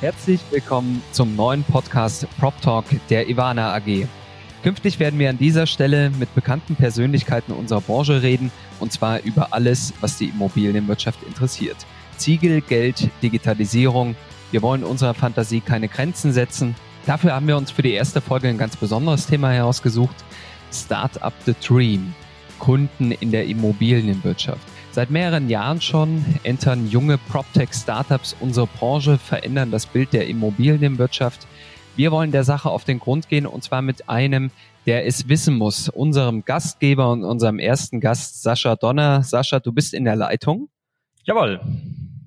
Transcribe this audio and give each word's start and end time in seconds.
Herzlich 0.00 0.40
willkommen 0.52 1.02
zum 1.10 1.34
neuen 1.34 1.64
Podcast 1.64 2.24
Prop 2.38 2.54
Talk 2.62 2.84
der 3.10 3.28
Ivana 3.28 3.74
AG. 3.74 4.06
Künftig 4.62 5.00
werden 5.00 5.18
wir 5.18 5.28
an 5.28 5.38
dieser 5.38 5.66
Stelle 5.66 6.10
mit 6.10 6.32
bekannten 6.36 6.76
Persönlichkeiten 6.76 7.50
unserer 7.50 7.80
Branche 7.80 8.22
reden 8.22 8.52
und 8.78 8.92
zwar 8.92 9.20
über 9.22 9.52
alles, 9.52 9.92
was 10.00 10.16
die 10.16 10.28
Immobilienwirtschaft 10.28 11.24
interessiert. 11.24 11.78
Ziegel, 12.16 12.60
Geld, 12.60 13.10
Digitalisierung. 13.24 14.14
Wir 14.52 14.62
wollen 14.62 14.84
unserer 14.84 15.14
Fantasie 15.14 15.60
keine 15.60 15.88
Grenzen 15.88 16.32
setzen. 16.32 16.76
Dafür 17.04 17.34
haben 17.34 17.48
wir 17.48 17.56
uns 17.56 17.72
für 17.72 17.82
die 17.82 17.94
erste 17.94 18.20
Folge 18.20 18.46
ein 18.46 18.56
ganz 18.56 18.76
besonderes 18.76 19.26
Thema 19.26 19.50
herausgesucht. 19.50 20.14
Start 20.72 21.20
up 21.22 21.34
the 21.44 21.54
Dream. 21.60 22.14
Kunden 22.60 23.10
in 23.10 23.32
der 23.32 23.46
Immobilienwirtschaft. 23.46 24.62
Seit 24.98 25.10
mehreren 25.10 25.48
Jahren 25.48 25.80
schon 25.80 26.24
entern 26.42 26.88
junge 26.88 27.18
PropTech-Startups 27.18 28.34
unsere 28.40 28.66
Branche, 28.66 29.16
verändern 29.16 29.70
das 29.70 29.86
Bild 29.86 30.12
der 30.12 30.26
Immobilienwirtschaft. 30.26 31.46
Wir 31.94 32.10
wollen 32.10 32.32
der 32.32 32.42
Sache 32.42 32.68
auf 32.68 32.82
den 32.82 32.98
Grund 32.98 33.28
gehen 33.28 33.46
und 33.46 33.62
zwar 33.62 33.80
mit 33.80 34.08
einem, 34.08 34.50
der 34.86 35.06
es 35.06 35.28
wissen 35.28 35.56
muss, 35.56 35.88
unserem 35.88 36.44
Gastgeber 36.44 37.12
und 37.12 37.22
unserem 37.22 37.60
ersten 37.60 38.00
Gast, 38.00 38.42
Sascha 38.42 38.74
Donner. 38.74 39.22
Sascha, 39.22 39.60
du 39.60 39.70
bist 39.70 39.94
in 39.94 40.04
der 40.04 40.16
Leitung. 40.16 40.68
Jawohl. 41.22 41.60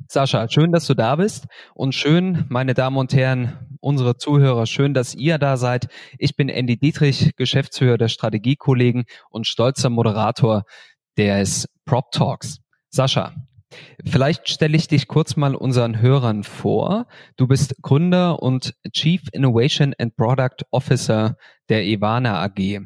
Sascha, 0.07 0.47
schön, 0.47 0.71
dass 0.71 0.87
du 0.87 0.93
da 0.93 1.17
bist 1.17 1.47
und 1.73 1.93
schön, 1.93 2.45
meine 2.47 2.73
Damen 2.73 2.95
und 2.95 3.13
Herren, 3.13 3.67
unsere 3.81 4.15
Zuhörer, 4.15 4.65
schön, 4.65 4.93
dass 4.93 5.13
ihr 5.13 5.39
da 5.39 5.57
seid. 5.57 5.89
Ich 6.17 6.37
bin 6.37 6.47
Andy 6.47 6.77
Dietrich, 6.77 7.35
Geschäftsführer 7.35 7.97
der 7.97 8.07
Strategiekollegen 8.07 9.03
und 9.29 9.45
stolzer 9.45 9.89
Moderator 9.89 10.63
des 11.17 11.67
Prop 11.83 12.09
Talks. 12.11 12.60
Sascha, 12.93 13.33
vielleicht 14.05 14.49
stelle 14.49 14.75
ich 14.75 14.89
dich 14.89 15.07
kurz 15.07 15.37
mal 15.37 15.55
unseren 15.55 16.01
Hörern 16.01 16.43
vor. 16.43 17.07
Du 17.37 17.47
bist 17.47 17.81
Gründer 17.81 18.43
und 18.43 18.75
Chief 18.91 19.21
Innovation 19.31 19.93
and 19.97 20.17
Product 20.17 20.65
Officer 20.71 21.37
der 21.69 21.85
Ivana 21.85 22.43
AG. 22.43 22.81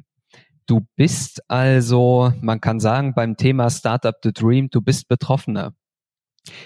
Du 0.67 0.81
bist 0.95 1.41
also, 1.49 2.31
man 2.39 2.61
kann 2.61 2.79
sagen, 2.79 3.15
beim 3.15 3.35
Thema 3.35 3.71
Startup 3.71 4.15
the 4.23 4.31
Dream, 4.31 4.69
du 4.69 4.81
bist 4.81 5.07
Betroffener. 5.07 5.73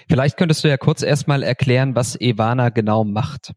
Vielleicht 0.06 0.36
könntest 0.36 0.62
du 0.62 0.68
ja 0.68 0.76
kurz 0.76 1.02
erstmal 1.02 1.42
erklären, 1.42 1.94
was 1.94 2.20
Ivana 2.20 2.68
genau 2.68 3.04
macht. 3.04 3.54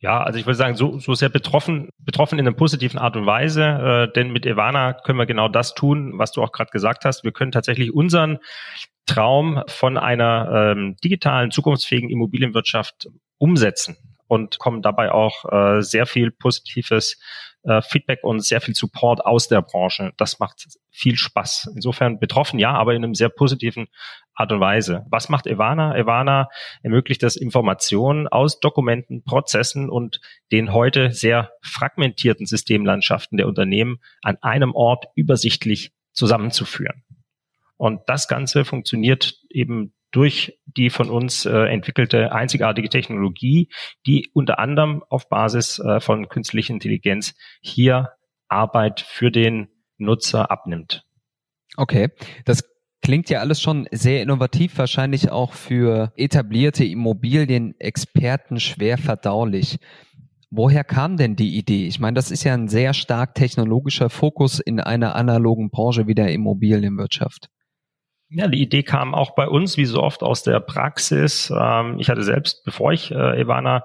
Ja, 0.00 0.22
also 0.22 0.38
ich 0.38 0.46
würde 0.46 0.56
sagen, 0.56 0.76
so, 0.76 0.98
so 1.00 1.14
sehr 1.14 1.28
betroffen, 1.28 1.88
betroffen 1.98 2.38
in 2.38 2.46
einer 2.46 2.56
positiven 2.56 2.98
Art 2.98 3.16
und 3.16 3.26
Weise, 3.26 3.64
äh, 3.64 4.12
denn 4.12 4.30
mit 4.30 4.46
Ivana 4.46 4.92
können 4.92 5.18
wir 5.18 5.26
genau 5.26 5.48
das 5.48 5.74
tun, 5.74 6.12
was 6.16 6.30
du 6.30 6.42
auch 6.42 6.52
gerade 6.52 6.70
gesagt 6.70 7.04
hast. 7.04 7.24
Wir 7.24 7.32
können 7.32 7.50
tatsächlich 7.50 7.92
unseren 7.92 8.38
Traum 9.06 9.62
von 9.66 9.96
einer 9.96 10.74
ähm, 10.76 10.96
digitalen, 11.02 11.50
zukunftsfähigen 11.50 12.10
Immobilienwirtschaft 12.10 13.08
umsetzen 13.38 13.96
und 14.28 14.58
kommen 14.58 14.82
dabei 14.82 15.10
auch 15.10 15.44
äh, 15.50 15.82
sehr 15.82 16.06
viel 16.06 16.30
positives 16.30 17.18
äh, 17.68 17.82
Feedback 17.82 18.20
und 18.22 18.40
sehr 18.40 18.60
viel 18.60 18.74
Support 18.74 19.24
aus 19.24 19.48
der 19.48 19.62
Branche. 19.62 20.12
Das 20.16 20.38
macht 20.38 20.66
viel 20.90 21.16
Spaß. 21.16 21.70
Insofern 21.74 22.18
betroffen, 22.18 22.58
ja, 22.58 22.72
aber 22.72 22.94
in 22.94 23.04
einem 23.04 23.14
sehr 23.14 23.28
positiven 23.28 23.88
Art 24.34 24.50
und 24.52 24.60
Weise. 24.60 25.04
Was 25.10 25.28
macht 25.28 25.46
Evana? 25.46 25.96
Evana 25.96 26.48
ermöglicht 26.82 27.22
das 27.22 27.36
Informationen 27.36 28.26
aus 28.26 28.60
Dokumenten, 28.60 29.22
Prozessen 29.22 29.90
und 29.90 30.20
den 30.50 30.72
heute 30.72 31.10
sehr 31.10 31.50
fragmentierten 31.60 32.46
Systemlandschaften 32.46 33.36
der 33.36 33.46
Unternehmen 33.46 33.98
an 34.22 34.38
einem 34.40 34.74
Ort 34.74 35.06
übersichtlich 35.14 35.92
zusammenzuführen. 36.12 37.04
Und 37.76 38.00
das 38.06 38.26
Ganze 38.26 38.64
funktioniert 38.64 39.40
eben 39.50 39.92
durch 40.10 40.58
die 40.64 40.90
von 40.90 41.10
uns 41.10 41.44
äh, 41.44 41.56
entwickelte 41.66 42.32
einzigartige 42.32 42.88
Technologie, 42.88 43.68
die 44.06 44.30
unter 44.32 44.58
anderem 44.58 45.02
auf 45.08 45.28
Basis 45.28 45.78
äh, 45.78 46.00
von 46.00 46.28
künstlicher 46.28 46.72
Intelligenz 46.72 47.34
hier 47.60 48.10
Arbeit 48.48 49.00
für 49.00 49.30
den 49.30 49.68
Nutzer 49.98 50.50
abnimmt. 50.50 51.04
Okay, 51.76 52.08
das 52.44 52.64
klingt 53.02 53.30
ja 53.30 53.40
alles 53.40 53.60
schon 53.60 53.86
sehr 53.90 54.22
innovativ, 54.22 54.78
wahrscheinlich 54.78 55.30
auch 55.30 55.52
für 55.52 56.12
etablierte 56.16 56.84
Immobilienexperten 56.84 58.60
schwer 58.60 58.98
verdaulich. 58.98 59.78
Woher 60.50 60.82
kam 60.82 61.18
denn 61.18 61.36
die 61.36 61.58
Idee? 61.58 61.86
Ich 61.86 62.00
meine, 62.00 62.14
das 62.14 62.30
ist 62.30 62.44
ja 62.44 62.54
ein 62.54 62.68
sehr 62.68 62.94
stark 62.94 63.34
technologischer 63.34 64.08
Fokus 64.08 64.60
in 64.60 64.80
einer 64.80 65.14
analogen 65.14 65.68
Branche 65.70 66.06
wie 66.06 66.14
der 66.14 66.32
Immobilienwirtschaft. 66.32 67.50
Ja, 68.30 68.46
die 68.46 68.60
Idee 68.60 68.82
kam 68.82 69.14
auch 69.14 69.34
bei 69.34 69.48
uns, 69.48 69.78
wie 69.78 69.86
so 69.86 70.02
oft, 70.02 70.22
aus 70.22 70.42
der 70.42 70.60
Praxis. 70.60 71.50
Ähm, 71.50 71.98
ich 71.98 72.10
hatte 72.10 72.22
selbst, 72.22 72.62
bevor 72.64 72.92
ich 72.92 73.10
äh, 73.10 73.40
Ivana 73.40 73.84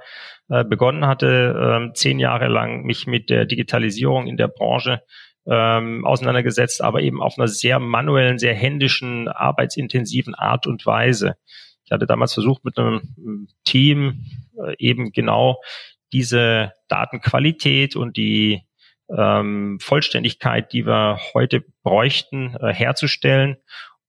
äh, 0.50 0.66
begonnen 0.66 1.08
hatte, 1.08 1.90
äh, 1.90 1.94
zehn 1.94 2.20
Jahre 2.20 2.50
lang 2.50 2.84
mich 2.84 3.08
mit 3.08 3.30
der 3.30 3.46
Digitalisierung 3.46 4.28
in 4.28 4.36
der 4.36 4.50
Branche 4.50 5.02
ähm, 5.46 6.06
auseinandergesetzt, 6.06 6.82
aber 6.82 7.02
eben 7.02 7.22
auf 7.22 7.38
einer 7.38 7.48
sehr 7.48 7.80
manuellen, 7.80 8.38
sehr 8.38 8.54
händischen, 8.54 9.30
arbeitsintensiven 9.30 10.36
Art 10.36 10.68
und 10.68 10.86
Weise. 10.86 11.36
Ich 11.86 11.92
hatte 11.92 12.06
damals 12.06 12.34
versucht, 12.34 12.66
mit 12.66 12.78
einem 12.78 13.48
Team 13.64 14.26
äh, 14.62 14.76
eben 14.78 15.12
genau 15.14 15.62
diese 16.12 16.74
Datenqualität 16.90 17.96
und 17.96 18.18
die 18.18 18.62
ähm, 19.10 19.80
Vollständigkeit, 19.82 20.74
die 20.74 20.86
wir 20.86 21.20
heute 21.34 21.64
bräuchten, 21.82 22.56
äh, 22.60 22.74
herzustellen 22.74 23.58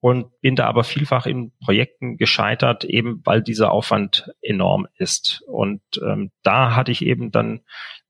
und 0.05 0.39
bin 0.43 0.55
da 0.55 0.67
aber 0.67 0.85
vielfach 0.85 1.25
in 1.25 1.51
Projekten 1.65 2.19
gescheitert, 2.19 2.85
eben 2.85 3.23
weil 3.25 3.41
dieser 3.41 3.73
Aufwand 3.73 4.31
enorm 4.43 4.87
ist. 4.99 5.43
Und 5.47 5.81
ähm, 6.07 6.31
da 6.43 6.77
hatte 6.77 6.93
ich 6.93 7.07
eben 7.07 7.31
dann 7.31 7.63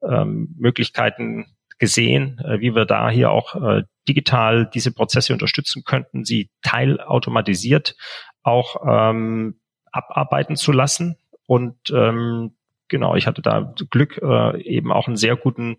ähm, 0.03 0.57
Möglichkeiten 0.59 1.47
gesehen, 1.79 2.41
äh, 2.45 2.59
wie 2.59 2.75
wir 2.75 2.85
da 2.85 3.11
hier 3.11 3.31
auch 3.31 3.55
äh, 3.55 3.85
digital 4.09 4.69
diese 4.75 4.91
Prozesse 4.91 5.33
unterstützen 5.33 5.85
könnten, 5.85 6.25
sie 6.25 6.51
teilautomatisiert 6.63 7.95
auch 8.43 8.75
ähm, 8.85 9.61
abarbeiten 9.93 10.57
zu 10.57 10.73
lassen. 10.73 11.17
Und 11.47 11.77
ähm, 11.91 12.57
genau, 12.89 13.15
ich 13.15 13.29
hatte 13.29 13.41
da 13.41 13.73
Glück, 13.91 14.21
äh, 14.21 14.61
eben 14.63 14.91
auch 14.91 15.07
einen 15.07 15.17
sehr 15.17 15.37
guten 15.37 15.77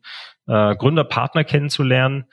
äh, 0.48 0.78
Gründerpartner 0.78 1.44
kennenzulernen, 1.44 2.24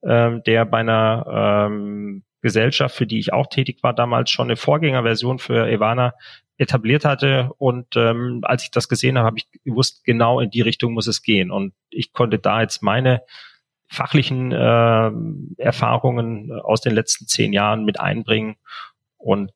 äh, 0.00 0.40
der 0.46 0.64
bei 0.64 0.78
einer 0.78 1.66
ähm, 1.68 2.22
Gesellschaft, 2.46 2.94
für 2.94 3.06
die 3.06 3.18
ich 3.18 3.32
auch 3.32 3.48
tätig 3.48 3.82
war, 3.82 3.92
damals 3.92 4.30
schon 4.30 4.46
eine 4.46 4.56
Vorgängerversion 4.56 5.40
für 5.40 5.68
Evana 5.68 6.14
etabliert 6.58 7.04
hatte. 7.04 7.50
Und 7.58 7.96
ähm, 7.96 8.42
als 8.42 8.62
ich 8.62 8.70
das 8.70 8.88
gesehen 8.88 9.18
habe, 9.18 9.26
habe 9.26 9.38
ich 9.38 9.48
gewusst, 9.64 10.04
genau 10.04 10.38
in 10.38 10.50
die 10.50 10.60
Richtung 10.60 10.92
muss 10.92 11.08
es 11.08 11.22
gehen. 11.22 11.50
Und 11.50 11.74
ich 11.90 12.12
konnte 12.12 12.38
da 12.38 12.62
jetzt 12.62 12.84
meine 12.84 13.22
fachlichen 13.88 14.52
äh, 14.52 15.10
Erfahrungen 15.58 16.52
aus 16.52 16.80
den 16.80 16.94
letzten 16.94 17.26
zehn 17.26 17.52
Jahren 17.52 17.84
mit 17.84 17.98
einbringen. 17.98 18.54
Und 19.16 19.50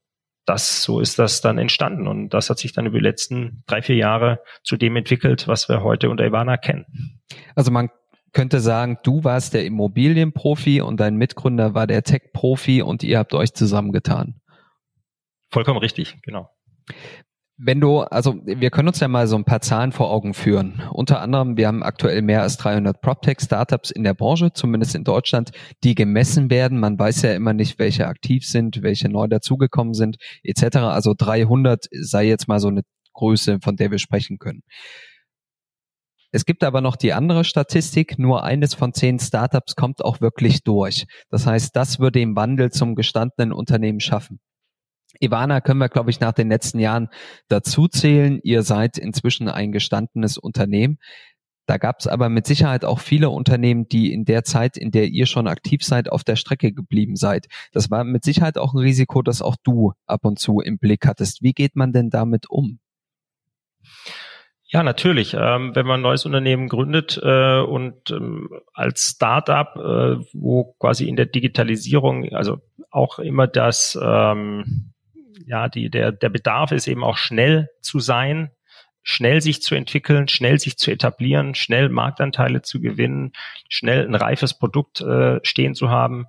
das, 0.46 0.82
so 0.82 0.98
ist 0.98 1.20
das 1.20 1.40
dann 1.40 1.58
entstanden. 1.58 2.08
Und 2.08 2.30
das 2.30 2.50
hat 2.50 2.58
sich 2.58 2.72
dann 2.72 2.86
über 2.86 2.98
die 2.98 3.04
letzten 3.04 3.62
drei, 3.68 3.82
vier 3.82 3.96
Jahre 3.96 4.40
zu 4.64 4.76
dem 4.76 4.96
entwickelt, 4.96 5.46
was 5.46 5.68
wir 5.68 5.84
heute 5.84 6.10
unter 6.10 6.26
Ivana 6.26 6.56
kennen. 6.56 7.20
Also 7.54 7.70
man 7.70 7.88
könnte 8.32 8.61
sagen, 8.61 8.99
du 9.03 9.25
warst 9.25 9.55
der 9.55 9.65
Immobilienprofi 9.65 10.81
und 10.81 11.00
dein 11.00 11.17
Mitgründer 11.17 11.75
war 11.75 11.87
der 11.87 12.03
Tech-Profi 12.03 12.82
und 12.82 13.03
ihr 13.03 13.19
habt 13.19 13.35
euch 13.35 13.53
zusammengetan. 13.53 14.41
Vollkommen 15.50 15.79
richtig, 15.79 16.17
genau. 16.23 16.49
Wenn 17.62 17.81
du, 17.81 18.00
also 18.00 18.41
wir 18.47 18.71
können 18.71 18.88
uns 18.88 19.00
ja 19.00 19.09
mal 19.09 19.27
so 19.27 19.37
ein 19.37 19.44
paar 19.44 19.61
Zahlen 19.61 19.93
vor 19.93 20.11
Augen 20.11 20.32
führen. 20.32 20.82
Unter 20.93 21.21
anderem, 21.21 21.59
wir 21.59 21.67
haben 21.67 21.82
aktuell 21.82 22.23
mehr 22.23 22.41
als 22.41 22.56
300 22.56 23.03
PropTech-Startups 23.03 23.91
in 23.91 24.03
der 24.03 24.15
Branche, 24.15 24.53
zumindest 24.55 24.94
in 24.94 25.05
Deutschland, 25.05 25.50
die 25.85 25.94
gemessen 25.94 26.50
werden. 26.50 26.81
Man 26.81 26.99
weiß 26.99 27.21
ja 27.21 27.35
immer 27.35 27.53
nicht, 27.53 27.79
welche 27.79 28.06
aktiv 28.06 28.47
sind, 28.47 28.82
welche 28.82 29.11
neu 29.11 29.27
dazugekommen 29.29 29.93
sind, 29.93 30.17
etc. 30.43 30.77
Also 30.77 31.12
300 31.15 31.85
sei 31.91 32.29
jetzt 32.29 32.49
mal 32.49 32.61
so 32.61 32.69
eine 32.69 32.81
Größe, 33.12 33.59
von 33.62 33.77
der 33.77 33.91
wir 33.91 33.99
sprechen 33.99 34.38
können. 34.38 34.62
Es 36.32 36.44
gibt 36.44 36.62
aber 36.62 36.81
noch 36.81 36.97
die 36.97 37.12
andere 37.12 37.44
Statistik, 37.44 38.19
nur 38.19 38.44
eines 38.44 38.75
von 38.75 38.94
zehn 38.94 39.19
Startups 39.19 39.75
kommt 39.75 40.05
auch 40.05 40.21
wirklich 40.21 40.62
durch. 40.62 41.06
Das 41.29 41.47
heißt, 41.47 41.75
das 41.75 41.99
würde 41.99 42.21
den 42.21 42.37
Wandel 42.37 42.71
zum 42.71 42.94
gestandenen 42.94 43.53
Unternehmen 43.53 44.00
schaffen. 44.00 44.41
Ivana 45.19 45.61
können 45.61 45.81
wir, 45.81 45.88
glaube 45.88 46.11
ich, 46.11 46.21
nach 46.21 46.32
den 46.32 46.49
letzten 46.49 46.79
Jahren 46.79 47.09
dazu 47.49 47.88
zählen. 47.88 48.38
Ihr 48.44 48.62
seid 48.62 48.97
inzwischen 48.97 49.49
ein 49.49 49.73
gestandenes 49.73 50.38
Unternehmen. 50.38 50.99
Da 51.67 51.79
gab 51.79 52.00
es 52.00 52.06
aber 52.06 52.29
mit 52.29 52.47
Sicherheit 52.47 52.85
auch 52.85 53.00
viele 53.00 53.31
Unternehmen, 53.31 53.87
die 53.88 54.12
in 54.12 54.25
der 54.25 54.44
Zeit, 54.44 54.77
in 54.77 54.91
der 54.91 55.09
ihr 55.09 55.27
schon 55.27 55.47
aktiv 55.47 55.85
seid, 55.85 56.11
auf 56.11 56.25
der 56.25 56.37
Strecke 56.37 56.73
geblieben 56.73 57.17
seid. 57.17 57.47
Das 57.73 57.91
war 57.91 58.03
mit 58.05 58.25
Sicherheit 58.25 58.56
auch 58.56 58.73
ein 58.75 58.79
Risiko, 58.79 59.23
das 59.23 59.43
auch 59.43 59.56
du 59.62 59.93
ab 60.06 60.25
und 60.25 60.38
zu 60.38 60.61
im 60.61 60.79
Blick 60.79 61.06
hattest. 61.06 61.43
Wie 61.43 61.53
geht 61.53 61.77
man 61.77 61.93
denn 61.93 62.11
damit 62.11 62.49
um? 62.49 62.79
Ja, 64.72 64.84
natürlich. 64.84 65.34
Ähm, 65.34 65.75
wenn 65.75 65.84
man 65.84 65.99
ein 65.99 66.02
neues 66.02 66.25
Unternehmen 66.25 66.69
gründet 66.69 67.20
äh, 67.20 67.58
und 67.58 68.12
ähm, 68.12 68.49
als 68.72 69.11
Startup, 69.17 69.75
äh, 69.75 70.25
wo 70.32 70.76
quasi 70.78 71.08
in 71.08 71.17
der 71.17 71.26
Digitalisierung, 71.26 72.32
also 72.32 72.58
auch 72.88 73.19
immer 73.19 73.49
das, 73.49 73.99
ähm, 74.00 74.93
ja, 75.44 75.69
die, 75.69 75.90
der, 75.90 76.12
der 76.12 76.28
Bedarf 76.28 76.70
ist 76.70 76.87
eben 76.87 77.02
auch 77.02 77.17
schnell 77.17 77.69
zu 77.81 77.99
sein, 77.99 78.52
schnell 79.02 79.40
sich 79.40 79.61
zu 79.61 79.75
entwickeln, 79.75 80.28
schnell 80.28 80.61
sich 80.61 80.78
zu 80.78 80.93
etablieren, 80.93 81.56
schnell 81.56 81.88
Marktanteile 81.88 82.62
zu 82.62 82.81
gewinnen, 82.81 83.32
schnell 83.69 84.06
ein 84.06 84.14
reifes 84.14 84.56
Produkt 84.56 85.00
äh, 85.00 85.40
stehen 85.43 85.75
zu 85.75 85.90
haben. 85.90 86.26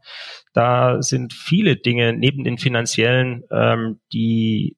Da 0.54 1.04
sind 1.04 1.34
viele 1.34 1.76
Dinge 1.76 2.14
neben 2.14 2.44
den 2.44 2.58
finanziellen, 2.58 3.44
ähm, 3.52 4.00
die 4.12 4.78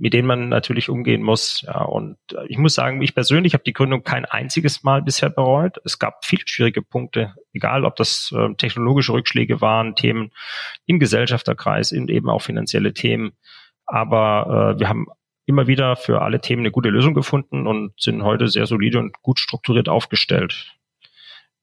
mit 0.00 0.14
denen 0.14 0.26
man 0.26 0.48
natürlich 0.48 0.88
umgehen 0.88 1.22
muss. 1.22 1.62
Ja, 1.66 1.82
und 1.82 2.16
äh, 2.32 2.46
ich 2.48 2.56
muss 2.56 2.74
sagen, 2.74 3.02
ich 3.02 3.14
persönlich 3.14 3.52
habe 3.52 3.64
die 3.64 3.74
Gründung 3.74 4.02
kein 4.02 4.24
einziges 4.24 4.82
Mal 4.82 5.02
bisher 5.02 5.28
bereut. 5.28 5.76
Es 5.84 5.98
gab 5.98 6.24
viele 6.24 6.42
schwierige 6.46 6.80
Punkte, 6.80 7.34
egal 7.52 7.84
ob 7.84 7.96
das 7.96 8.32
äh, 8.34 8.54
technologische 8.54 9.12
Rückschläge 9.12 9.60
waren, 9.60 9.94
Themen 9.94 10.32
im 10.86 11.00
Gesellschafterkreis 11.00 11.92
und 11.92 12.10
eben 12.10 12.30
auch 12.30 12.40
finanzielle 12.40 12.94
Themen. 12.94 13.32
Aber 13.84 14.74
äh, 14.74 14.80
wir 14.80 14.88
haben 14.88 15.06
immer 15.44 15.66
wieder 15.66 15.96
für 15.96 16.22
alle 16.22 16.40
Themen 16.40 16.62
eine 16.62 16.70
gute 16.70 16.88
Lösung 16.88 17.12
gefunden 17.12 17.66
und 17.66 17.92
sind 18.00 18.22
heute 18.22 18.48
sehr 18.48 18.64
solide 18.64 18.98
und 19.00 19.20
gut 19.20 19.38
strukturiert 19.38 19.90
aufgestellt. 19.90 20.78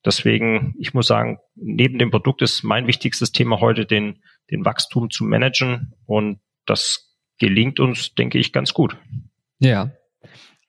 Deswegen, 0.06 0.76
ich 0.78 0.94
muss 0.94 1.08
sagen, 1.08 1.40
neben 1.56 1.98
dem 1.98 2.12
Produkt 2.12 2.44
ist 2.44 2.62
mein 2.64 2.86
wichtigstes 2.86 3.32
Thema 3.32 3.62
heute 3.62 3.88
den, 3.88 4.22
den 4.52 4.64
Wachstum 4.64 5.10
zu 5.10 5.24
managen 5.24 5.94
und 6.06 6.40
das 6.68 7.07
gelingt 7.38 7.80
uns, 7.80 8.16
denke 8.16 8.38
ich, 8.38 8.52
ganz 8.54 8.74
gut. 8.74 8.98
Ja. 9.60 9.92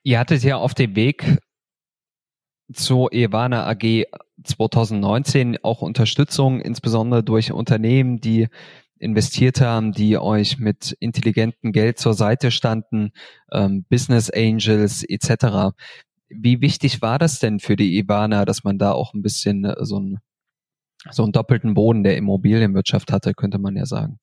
Ihr 0.02 0.18
hattet 0.18 0.42
ja 0.42 0.56
auf 0.56 0.74
dem 0.74 0.96
Weg 0.96 1.38
zur 2.72 3.12
Evana 3.12 3.66
AG 3.66 4.04
2019 4.44 5.58
auch 5.62 5.82
Unterstützung, 5.82 6.60
insbesondere 6.60 7.22
durch 7.22 7.52
Unternehmen, 7.52 8.20
die 8.20 8.48
investiert 8.98 9.60
haben, 9.60 9.92
die 9.92 10.18
euch 10.18 10.58
mit 10.58 10.96
intelligentem 11.00 11.72
Geld 11.72 11.98
zur 11.98 12.14
Seite 12.14 12.50
standen, 12.50 13.12
ähm, 13.52 13.84
Business 13.88 14.30
Angels 14.30 15.04
etc. 15.04 15.74
Wie 16.28 16.60
wichtig 16.60 17.00
war 17.00 17.18
das 17.18 17.38
denn 17.38 17.60
für 17.60 17.76
die 17.76 17.96
Ivana, 17.98 18.44
dass 18.44 18.64
man 18.64 18.78
da 18.78 18.92
auch 18.92 19.14
ein 19.14 19.22
bisschen 19.22 19.64
äh, 19.64 19.76
so, 19.84 20.00
ein, 20.00 20.18
so 21.10 21.22
einen 21.22 21.32
doppelten 21.32 21.74
Boden 21.74 22.02
der 22.02 22.16
Immobilienwirtschaft 22.16 23.12
hatte, 23.12 23.34
könnte 23.34 23.58
man 23.58 23.76
ja 23.76 23.86
sagen? 23.86 24.18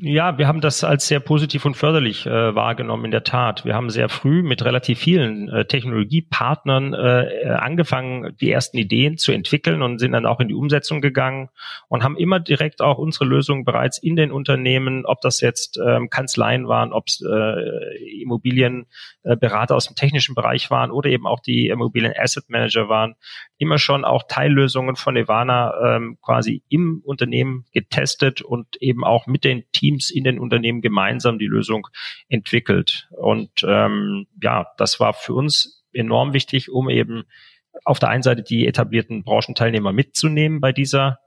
Ja, 0.00 0.38
wir 0.38 0.46
haben 0.46 0.60
das 0.60 0.84
als 0.84 1.08
sehr 1.08 1.18
positiv 1.18 1.64
und 1.64 1.76
förderlich 1.76 2.24
äh, 2.24 2.54
wahrgenommen, 2.54 3.06
in 3.06 3.10
der 3.10 3.24
Tat. 3.24 3.64
Wir 3.64 3.74
haben 3.74 3.90
sehr 3.90 4.08
früh 4.08 4.44
mit 4.44 4.64
relativ 4.64 5.00
vielen 5.00 5.48
äh, 5.48 5.64
Technologiepartnern 5.64 6.94
äh, 6.94 7.48
angefangen, 7.48 8.36
die 8.40 8.48
ersten 8.48 8.78
Ideen 8.78 9.18
zu 9.18 9.32
entwickeln 9.32 9.82
und 9.82 9.98
sind 9.98 10.12
dann 10.12 10.24
auch 10.24 10.38
in 10.38 10.46
die 10.46 10.54
Umsetzung 10.54 11.00
gegangen 11.00 11.48
und 11.88 12.04
haben 12.04 12.16
immer 12.16 12.38
direkt 12.38 12.80
auch 12.80 12.98
unsere 12.98 13.24
Lösungen 13.24 13.64
bereits 13.64 13.98
in 13.98 14.14
den 14.14 14.30
Unternehmen, 14.30 15.04
ob 15.04 15.20
das 15.20 15.40
jetzt 15.40 15.80
ähm, 15.84 16.10
Kanzleien 16.10 16.68
waren, 16.68 16.92
ob 16.92 17.08
es 17.08 17.20
äh, 17.20 18.22
Immobilienberater 18.22 19.74
aus 19.74 19.88
dem 19.88 19.96
technischen 19.96 20.36
Bereich 20.36 20.70
waren 20.70 20.92
oder 20.92 21.10
eben 21.10 21.26
auch 21.26 21.40
die 21.40 21.70
Immobilien 21.70 22.14
Asset 22.16 22.48
Manager 22.50 22.88
waren, 22.88 23.16
immer 23.56 23.78
schon 23.78 24.04
auch 24.04 24.22
Teillösungen 24.28 24.94
von 24.94 25.16
Ivana 25.16 25.96
ähm, 25.96 26.18
quasi 26.22 26.62
im 26.68 27.02
Unternehmen 27.04 27.64
getestet 27.72 28.42
und 28.42 28.76
eben 28.80 29.02
auch 29.02 29.26
mit 29.26 29.42
den 29.42 29.64
Teams 29.72 29.87
in 29.88 30.24
den 30.24 30.38
Unternehmen 30.38 30.80
gemeinsam 30.80 31.38
die 31.38 31.46
Lösung 31.46 31.88
entwickelt. 32.28 33.08
Und 33.10 33.50
ähm, 33.66 34.26
ja, 34.42 34.66
das 34.76 35.00
war 35.00 35.12
für 35.12 35.34
uns 35.34 35.84
enorm 35.92 36.32
wichtig, 36.32 36.70
um 36.70 36.88
eben 36.88 37.24
auf 37.84 37.98
der 37.98 38.10
einen 38.10 38.22
Seite 38.22 38.42
die 38.42 38.66
etablierten 38.66 39.24
Branchenteilnehmer 39.24 39.92
mitzunehmen 39.92 40.60
bei 40.60 40.72
dieser 40.72 41.20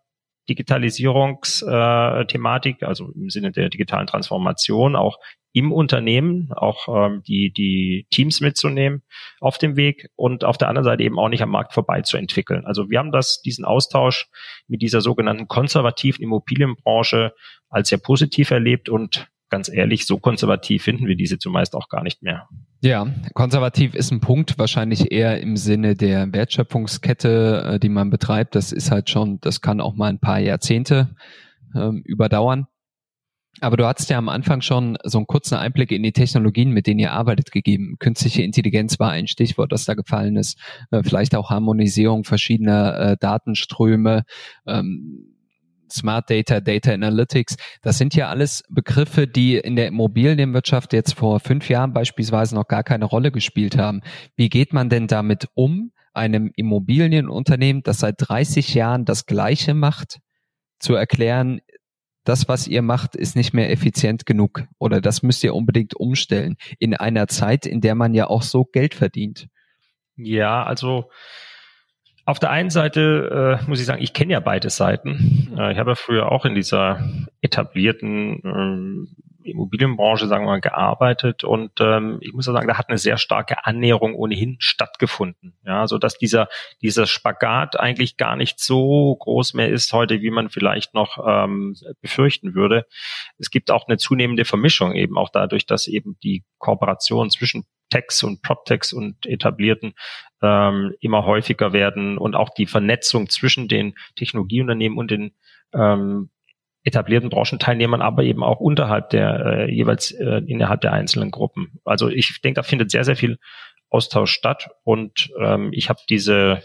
Digitalisierungsthematik, 0.50 2.82
äh, 2.82 2.86
also 2.86 3.12
im 3.14 3.30
Sinne 3.30 3.52
der 3.52 3.70
digitalen 3.70 4.08
Transformation, 4.08 4.96
auch 4.96 5.20
im 5.54 5.72
Unternehmen 5.72 6.52
auch 6.54 6.88
ähm, 6.88 7.24
die, 7.28 7.52
die 7.52 8.08
Teams 8.10 8.42
mitzunehmen 8.42 9.04
auf 9.40 9.58
dem 9.58 9.76
Weg 9.76 10.10
und 10.16 10.46
auf 10.46 10.58
der 10.58 10.70
anderen 10.70 10.86
Seite 10.86 11.04
eben 11.04 11.20
auch 11.20 11.30
nicht 11.30 11.42
am 11.42 11.50
Markt 11.50 11.74
vorbei 11.74 12.02
zu 12.02 12.18
entwickeln. 12.18 12.66
Also 12.66 12.90
wir 12.90 13.00
haben 13.00 13.12
das, 13.12 13.42
diesen 13.42 13.66
Austausch 13.66 14.30
mit 14.68 14.82
dieser 14.82 15.02
sogenannten 15.02 15.48
konservativen 15.48 16.24
Immobilienbranche 16.24 17.34
als 17.70 17.90
sehr 17.90 17.98
positiv 17.98 18.52
erlebt 18.52 18.88
und 18.88 19.28
ganz 19.52 19.70
ehrlich, 19.72 20.08
so 20.08 20.18
konservativ 20.18 20.84
finden 20.84 21.06
wir 21.06 21.16
diese 21.16 21.38
zumeist 21.38 21.76
auch 21.76 21.90
gar 21.90 22.02
nicht 22.04 22.24
mehr. 22.24 22.48
Ja, 22.82 23.06
konservativ 23.34 23.94
ist 23.94 24.12
ein 24.12 24.22
Punkt, 24.22 24.58
wahrscheinlich 24.58 25.12
eher 25.12 25.40
im 25.40 25.56
Sinne 25.58 25.96
der 25.96 26.34
Wertschöpfungskette, 26.34 27.74
äh, 27.74 27.80
die 27.80 27.90
man 27.90 28.10
betreibt. 28.10 28.56
Das 28.56 28.72
ist 28.72 28.90
halt 28.90 29.10
schon, 29.10 29.40
das 29.42 29.62
kann 29.62 29.82
auch 29.82 29.94
mal 29.94 30.08
ein 30.08 30.20
paar 30.20 30.40
Jahrzehnte 30.40 31.16
ähm, 31.76 32.02
überdauern. 32.04 32.66
Aber 33.60 33.76
du 33.76 33.86
hattest 33.86 34.10
ja 34.10 34.18
am 34.18 34.30
Anfang 34.30 34.62
schon 34.62 34.98
so 35.04 35.18
einen 35.18 35.28
kurzen 35.28 35.56
Einblick 35.56 35.92
in 35.92 36.04
die 36.04 36.14
Technologien, 36.14 36.72
mit 36.72 36.88
denen 36.88 37.00
ihr 37.00 37.12
arbeitet, 37.12 37.52
gegeben. 37.52 37.98
Künstliche 38.00 38.44
Intelligenz 38.44 38.98
war 38.98 39.12
ein 39.12 39.28
Stichwort, 39.28 39.74
das 39.74 39.86
da 39.86 39.94
gefallen 39.94 40.38
ist. 40.38 40.58
Äh, 40.90 41.04
vielleicht 41.04 41.36
auch 41.36 41.50
Harmonisierung 41.50 42.24
verschiedener 42.24 42.98
äh, 42.98 43.18
Datenströme. 43.20 44.24
Ähm, 44.66 45.31
Smart 45.92 46.30
Data, 46.30 46.60
Data 46.60 46.92
Analytics, 46.92 47.58
das 47.82 47.98
sind 47.98 48.16
ja 48.16 48.30
alles 48.30 48.64
Begriffe, 48.70 49.28
die 49.28 49.56
in 49.56 49.76
der 49.76 49.88
Immobilienwirtschaft 49.88 50.94
jetzt 50.94 51.14
vor 51.14 51.40
fünf 51.40 51.70
Jahren 51.70 51.94
beispielsweise 51.94 52.56
noch 52.56 52.68
gar 52.68 52.84
keine 52.84 53.06
Rolle 53.06 53.32
gespielt 53.32 53.78
haben. 53.78 54.02
Wie 54.36 54.50
geht 54.50 54.74
man 54.74 54.90
denn 54.90 55.08
damit 55.08 55.48
um, 55.54 55.92
einem 56.14 56.52
Immobilienunternehmen, 56.56 57.84
das 57.84 58.00
seit 58.00 58.16
30 58.18 58.74
Jahren 58.74 59.06
das 59.06 59.26
Gleiche 59.26 59.74
macht, 59.74 60.20
zu 60.80 60.96
erklären, 60.96 61.62
das, 62.24 62.48
was 62.48 62.68
ihr 62.68 62.82
macht, 62.82 63.16
ist 63.16 63.36
nicht 63.36 63.54
mehr 63.54 63.72
effizient 63.72 64.26
genug 64.26 64.64
oder 64.78 65.02
das 65.02 65.24
müsst 65.24 65.44
ihr 65.44 65.56
unbedingt 65.56 65.96
umstellen 65.96 66.56
in 66.78 66.96
einer 66.96 67.28
Zeit, 67.28 67.66
in 67.66 67.82
der 67.82 67.96
man 67.96 68.14
ja 68.14 68.28
auch 68.28 68.44
so 68.44 68.66
Geld 68.66 68.94
verdient. 68.94 69.48
Ja, 70.16 70.64
also 70.64 71.10
auf 72.32 72.40
der 72.40 72.50
einen 72.50 72.70
Seite 72.70 73.60
äh, 73.62 73.70
muss 73.70 73.82
ich 73.82 73.86
sagen, 73.86 74.02
ich 74.02 74.14
kenne 74.14 74.32
ja 74.32 74.40
beide 74.40 74.70
Seiten. 74.70 75.54
Äh, 75.58 75.74
ich 75.74 75.78
habe 75.78 75.92
ja 75.92 75.96
früher 75.96 76.32
auch 76.32 76.46
in 76.46 76.56
dieser 76.56 77.04
etablierten 77.42 78.42
ähm, 78.46 79.16
Immobilienbranche, 79.44 80.28
sagen 80.28 80.46
wir 80.46 80.52
mal, 80.52 80.62
gearbeitet 80.62 81.44
und 81.44 81.72
ähm, 81.82 82.20
ich 82.22 82.32
muss 82.32 82.46
sagen, 82.46 82.70
da 82.70 82.78
hat 82.78 82.88
eine 82.88 82.98
sehr 82.98 83.18
starke 83.18 83.66
Annäherung 83.66 84.16
ohnehin 84.16 84.56
stattgefunden. 84.60 85.56
Ja, 85.66 85.88
so 85.88 85.98
dass 85.98 86.18
dieser 86.18 86.48
dieser 86.82 87.06
Spagat 87.06 87.78
eigentlich 87.78 88.16
gar 88.16 88.38
nicht 88.38 88.62
so 88.62 89.14
groß 89.20 89.54
mehr 89.54 89.68
ist 89.68 89.92
heute, 89.92 90.22
wie 90.22 90.32
man 90.32 90.50
vielleicht 90.50 90.94
noch 90.94 91.18
ähm, 91.28 91.76
befürchten 92.00 92.56
würde. 92.56 92.86
Es 93.40 93.50
gibt 93.50 93.72
auch 93.72 93.88
eine 93.90 93.98
zunehmende 93.98 94.46
Vermischung 94.46 94.94
eben 94.94 95.18
auch 95.18 95.30
dadurch, 95.30 95.66
dass 95.66 95.88
eben 95.88 96.18
die 96.24 96.46
Kooperation 96.60 97.30
zwischen 97.30 97.66
Techs 97.92 98.24
und 98.24 98.42
PropTechs 98.42 98.94
und 98.94 99.28
etablierten 99.28 99.94
ähm, 100.42 100.96
immer 101.00 101.26
häufiger 101.26 101.74
werden 101.74 102.18
und 102.18 102.36
auch 102.36 102.50
die 102.50 102.66
Vernetzung 102.66 103.30
zwischen 103.30 103.68
den 103.68 103.94
Technologieunternehmen 104.16 104.98
und 104.98 105.12
den 105.12 105.36
ähm, 105.74 106.32
etablierten 106.84 107.30
Branchenteilnehmern, 107.30 108.02
aber 108.02 108.24
eben 108.24 108.44
auch 108.44 108.60
unterhalb 108.60 109.12
der 109.12 109.46
äh, 109.46 109.72
jeweils 109.72 110.12
äh, 110.12 110.42
innerhalb 110.48 110.82
der 110.82 110.94
einzelnen 110.94 111.30
Gruppen. 111.30 111.80
Also 111.86 112.10
ich 112.10 112.42
denke, 112.42 112.60
da 112.60 112.64
findet 112.64 112.90
sehr, 112.90 113.04
sehr 113.04 113.16
viel 113.16 113.38
Austausch 113.90 114.32
statt 114.32 114.70
und 114.84 115.30
ähm, 115.40 115.70
ich 115.74 115.90
habe 115.90 116.00
diese, 116.10 116.64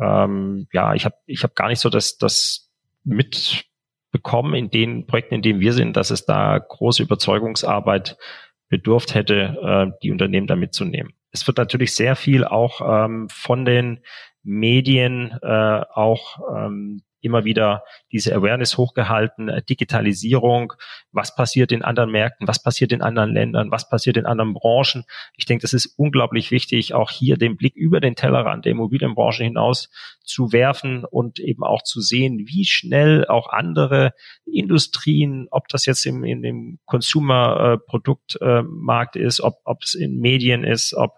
ähm, 0.00 0.68
ja, 0.72 0.94
ich 0.94 1.04
habe 1.04 1.16
ich 1.26 1.42
habe 1.42 1.54
gar 1.54 1.68
nicht 1.68 1.80
so 1.80 1.88
das, 1.88 2.18
das 2.18 2.70
mitbekommen 3.02 4.54
in 4.54 4.70
den 4.70 5.06
Projekten, 5.06 5.36
in 5.36 5.42
denen 5.42 5.60
wir 5.60 5.72
sind, 5.72 5.96
dass 5.96 6.10
es 6.10 6.24
da 6.24 6.58
große 6.58 7.02
Überzeugungsarbeit 7.02 8.16
bedurft 8.68 9.14
hätte, 9.14 9.56
äh, 9.62 9.98
die 10.02 10.10
Unternehmen 10.10 10.46
da 10.46 10.56
mitzunehmen. 10.56 11.12
Es 11.30 11.46
wird 11.46 11.58
natürlich 11.58 11.94
sehr 11.94 12.16
viel 12.16 12.44
auch 12.44 12.80
ähm, 13.04 13.28
von 13.30 13.64
den 13.64 14.00
Medien 14.42 15.36
äh, 15.42 15.80
auch 15.92 16.38
ähm, 16.56 17.02
immer 17.20 17.44
wieder 17.44 17.82
diese 18.12 18.34
Awareness 18.34 18.76
hochgehalten, 18.76 19.48
äh, 19.48 19.62
Digitalisierung, 19.62 20.72
was 21.12 21.34
passiert 21.34 21.72
in 21.72 21.82
anderen 21.82 22.10
Märkten, 22.10 22.48
was 22.48 22.62
passiert 22.62 22.92
in 22.92 23.02
anderen 23.02 23.32
Ländern, 23.32 23.70
was 23.70 23.88
passiert 23.88 24.16
in 24.16 24.26
anderen 24.26 24.54
Branchen. 24.54 25.04
Ich 25.36 25.46
denke, 25.46 25.62
das 25.62 25.72
ist 25.72 25.94
unglaublich 25.96 26.50
wichtig, 26.50 26.94
auch 26.94 27.10
hier 27.10 27.36
den 27.36 27.56
Blick 27.56 27.74
über 27.74 28.00
den 28.00 28.16
Tellerrand 28.16 28.64
der 28.64 28.72
Immobilienbranche 28.72 29.44
hinaus 29.44 29.90
zu 30.24 30.52
werfen 30.52 31.04
und 31.04 31.38
eben 31.38 31.62
auch 31.62 31.82
zu 31.82 32.00
sehen, 32.00 32.46
wie 32.46 32.64
schnell 32.64 33.26
auch 33.26 33.50
andere 33.50 34.12
Industrien, 34.44 35.46
ob 35.50 35.68
das 35.68 35.86
jetzt 35.86 36.04
im, 36.06 36.24
in 36.24 36.42
dem 36.42 36.78
Consumer-Produktmarkt 36.84 39.16
ist, 39.16 39.40
ob, 39.40 39.60
ob 39.64 39.82
es 39.82 39.94
in 39.94 40.18
Medien 40.18 40.64
ist, 40.64 40.94
ob 40.94 41.12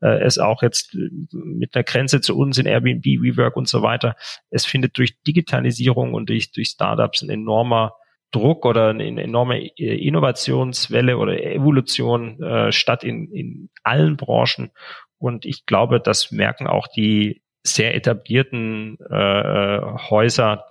äh, 0.00 0.22
es 0.22 0.38
auch 0.38 0.62
jetzt 0.62 0.96
mit 1.32 1.74
einer 1.74 1.84
Grenze 1.84 2.20
zu 2.20 2.36
uns 2.36 2.58
in 2.58 2.66
Airbnb, 2.66 3.04
WeWork 3.04 3.56
und 3.56 3.68
so 3.68 3.82
weiter. 3.82 4.16
Es 4.50 4.64
findet 4.64 4.98
durch 4.98 5.20
Digitalisierung 5.52 6.14
und 6.14 6.28
durch, 6.28 6.52
durch 6.52 6.68
Startups 6.68 7.22
ein 7.22 7.30
enormer 7.30 7.92
Druck 8.30 8.64
oder 8.64 8.88
eine 8.88 9.22
enorme 9.22 9.60
äh, 9.60 10.06
Innovationswelle 10.06 11.18
oder 11.18 11.42
Evolution 11.42 12.42
äh, 12.42 12.72
statt 12.72 13.04
in, 13.04 13.30
in 13.30 13.68
allen 13.82 14.16
Branchen. 14.16 14.70
Und 15.18 15.44
ich 15.44 15.66
glaube, 15.66 16.00
das 16.00 16.32
merken 16.32 16.66
auch 16.66 16.88
die 16.88 17.42
sehr 17.62 17.94
etablierten 17.94 18.98
äh, 19.10 19.80
Häuser, 20.10 20.64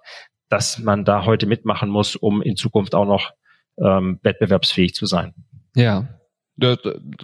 dass 0.50 0.80
man 0.80 1.06
da 1.06 1.26
heute 1.26 1.46
mitmachen 1.46 1.90
muss, 1.90 2.16
um 2.16 2.42
in 2.42 2.56
Zukunft 2.56 2.96
auch 2.96 3.06
noch 3.06 3.32
ähm, 3.78 4.20
wettbewerbsfähig 4.24 4.94
zu 4.94 5.06
sein. 5.06 5.34
Ja, 5.76 6.10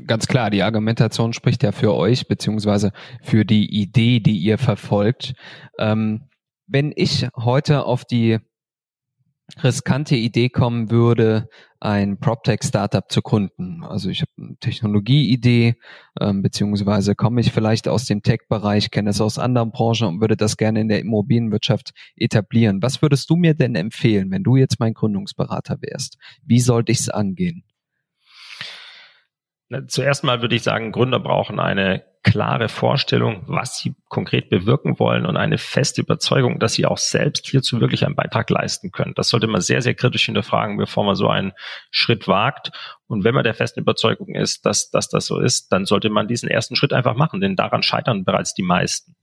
ganz 0.06 0.28
klar, 0.28 0.50
die 0.52 0.64
Argumentation 0.64 1.34
spricht 1.34 1.64
ja 1.64 1.74
für 1.74 1.94
euch, 1.94 2.28
beziehungsweise 2.28 2.94
für 3.22 3.44
die 3.44 3.82
Idee, 3.82 4.22
die 4.22 4.38
ihr 4.38 4.58
verfolgt. 4.58 5.34
Ähm, 5.78 6.30
wenn 6.68 6.94
ich 6.96 7.28
heute 7.36 7.86
auf 7.86 8.06
die 8.06 8.40
riskante 9.64 10.16
Idee 10.16 10.50
kommen 10.50 10.92
würde, 10.92 11.48
ein 11.80 12.20
PropTech-Startup 12.20 13.10
zu 13.10 13.22
gründen. 13.22 13.84
Also 13.84 14.10
ich 14.10 14.22
habe 14.22 14.32
eine 14.38 14.58
Technologieidee, 14.58 15.76
ähm, 16.20 16.42
beziehungsweise 16.42 17.16
komme 17.16 17.40
ich 17.42 17.52
vielleicht 17.52 17.88
aus 17.88 18.06
dem 18.06 18.24
Tech-Bereich, 18.24 18.92
kenne 18.92 19.12
es 19.12 19.22
aus 19.22 19.40
anderen 19.40 19.72
Branchen 19.72 20.08
und 20.08 20.22
würde 20.22 20.36
das 20.36 20.58
gerne 20.58 20.82
in 20.82 20.90
der 20.90 21.00
Immobilienwirtschaft 21.00 21.92
etablieren. 22.16 22.82
Was 22.82 23.02
würdest 23.02 23.30
du 23.30 23.36
mir 23.36 23.54
denn 23.54 23.76
empfehlen, 23.76 24.32
wenn 24.32 24.44
du 24.44 24.58
jetzt 24.58 24.80
mein 24.80 24.94
Gründungsberater 24.94 25.78
wärst? 25.82 26.18
Wie 26.44 26.60
sollte 26.60 26.92
ich 26.92 27.00
es 27.00 27.10
angehen? 27.10 27.64
Zuerst 29.88 30.24
mal 30.24 30.42
würde 30.42 30.56
ich 30.56 30.64
sagen, 30.64 30.92
Gründer 30.92 31.20
brauchen 31.20 31.60
eine 31.60 32.04
klare 32.28 32.68
Vorstellung, 32.68 33.44
was 33.48 33.78
sie 33.78 33.96
konkret 34.10 34.50
bewirken 34.50 35.00
wollen 35.00 35.26
und 35.26 35.38
eine 35.38 35.58
feste 35.58 36.02
Überzeugung, 36.02 36.60
dass 36.60 36.74
sie 36.74 36.86
auch 36.86 36.98
selbst 36.98 37.48
hierzu 37.48 37.80
wirklich 37.80 38.06
einen 38.06 38.16
Beitrag 38.16 38.50
leisten 38.50 38.92
können. 38.92 39.14
Das 39.16 39.30
sollte 39.30 39.48
man 39.48 39.62
sehr, 39.62 39.82
sehr 39.82 39.96
kritisch 39.96 40.26
hinterfragen, 40.26 40.78
bevor 40.78 41.06
man 41.06 41.16
so 41.16 41.30
einen 41.30 41.54
Schritt 41.90 42.28
wagt. 42.28 42.72
Und 43.08 43.24
wenn 43.24 43.34
man 43.34 43.46
der 43.46 43.54
festen 43.54 43.80
Überzeugung 43.80 44.36
ist, 44.36 44.66
dass, 44.66 44.90
dass 44.90 45.08
das 45.08 45.26
so 45.26 45.40
ist, 45.40 45.70
dann 45.72 45.86
sollte 45.86 46.10
man 46.10 46.28
diesen 46.28 46.50
ersten 46.50 46.76
Schritt 46.76 46.92
einfach 46.92 47.16
machen, 47.16 47.40
denn 47.40 47.56
daran 47.56 47.82
scheitern 47.82 48.26
bereits 48.26 48.54
die 48.54 48.64
meisten. 48.64 49.16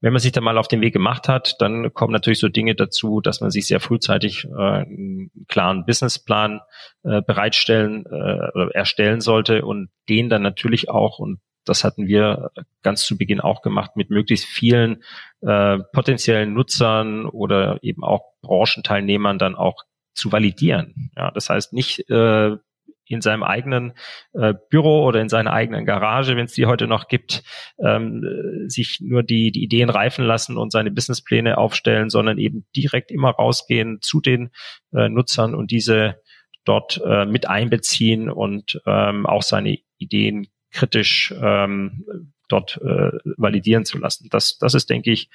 Wenn 0.00 0.12
man 0.12 0.20
sich 0.20 0.32
da 0.32 0.40
mal 0.42 0.58
auf 0.58 0.68
den 0.68 0.82
Weg 0.82 0.92
gemacht 0.92 1.26
hat, 1.26 1.56
dann 1.58 1.92
kommen 1.92 2.12
natürlich 2.12 2.38
so 2.38 2.48
Dinge 2.48 2.74
dazu, 2.74 3.20
dass 3.20 3.40
man 3.40 3.50
sich 3.50 3.66
sehr 3.66 3.80
frühzeitig 3.80 4.44
äh, 4.44 4.48
einen 4.50 5.30
klaren 5.48 5.86
Businessplan 5.86 6.60
äh, 7.02 7.22
bereitstellen 7.22 8.04
äh, 8.06 8.50
oder 8.54 8.70
erstellen 8.74 9.20
sollte 9.20 9.64
und 9.64 9.88
den 10.08 10.28
dann 10.28 10.42
natürlich 10.42 10.88
auch, 10.88 11.18
und 11.18 11.40
das 11.64 11.84
hatten 11.84 12.06
wir 12.06 12.50
ganz 12.82 13.04
zu 13.04 13.18
Beginn 13.18 13.40
auch 13.40 13.62
gemacht, 13.62 13.96
mit 13.96 14.10
möglichst 14.10 14.46
vielen 14.46 15.02
äh, 15.40 15.78
potenziellen 15.92 16.54
Nutzern 16.54 17.26
oder 17.26 17.78
eben 17.82 18.04
auch 18.04 18.22
Branchenteilnehmern 18.42 19.38
dann 19.38 19.54
auch 19.54 19.84
zu 20.14 20.32
validieren. 20.32 21.10
Ja, 21.16 21.30
das 21.30 21.50
heißt 21.50 21.72
nicht 21.72 22.08
äh, 22.10 22.56
in 23.08 23.20
seinem 23.20 23.42
eigenen 23.42 23.94
äh, 24.34 24.54
Büro 24.70 25.04
oder 25.04 25.20
in 25.20 25.28
seiner 25.28 25.52
eigenen 25.52 25.86
Garage, 25.86 26.36
wenn 26.36 26.44
es 26.44 26.52
die 26.52 26.66
heute 26.66 26.86
noch 26.86 27.08
gibt, 27.08 27.42
ähm, 27.82 28.22
sich 28.68 29.00
nur 29.00 29.22
die, 29.22 29.50
die 29.50 29.62
Ideen 29.62 29.90
reifen 29.90 30.24
lassen 30.24 30.58
und 30.58 30.72
seine 30.72 30.90
Businesspläne 30.90 31.58
aufstellen, 31.58 32.10
sondern 32.10 32.38
eben 32.38 32.66
direkt 32.76 33.10
immer 33.10 33.30
rausgehen 33.30 33.98
zu 34.02 34.20
den 34.20 34.50
äh, 34.92 35.08
Nutzern 35.08 35.54
und 35.54 35.70
diese 35.70 36.20
dort 36.64 37.00
äh, 37.04 37.24
mit 37.24 37.48
einbeziehen 37.48 38.30
und 38.30 38.80
ähm, 38.86 39.24
auch 39.24 39.42
seine 39.42 39.78
Ideen 39.96 40.48
kritisch 40.70 41.34
ähm, 41.40 42.32
dort 42.48 42.78
äh, 42.82 43.10
validieren 43.36 43.84
zu 43.84 43.98
lassen. 43.98 44.28
Das, 44.30 44.58
das 44.58 44.74
ist, 44.74 44.90
denke 44.90 45.10
ich, 45.10 45.30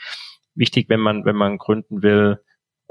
wichtig, 0.56 0.90
wenn 0.90 1.00
man, 1.00 1.26
wenn 1.26 1.36
man 1.36 1.58
gründen 1.58 2.02
will, 2.02 2.40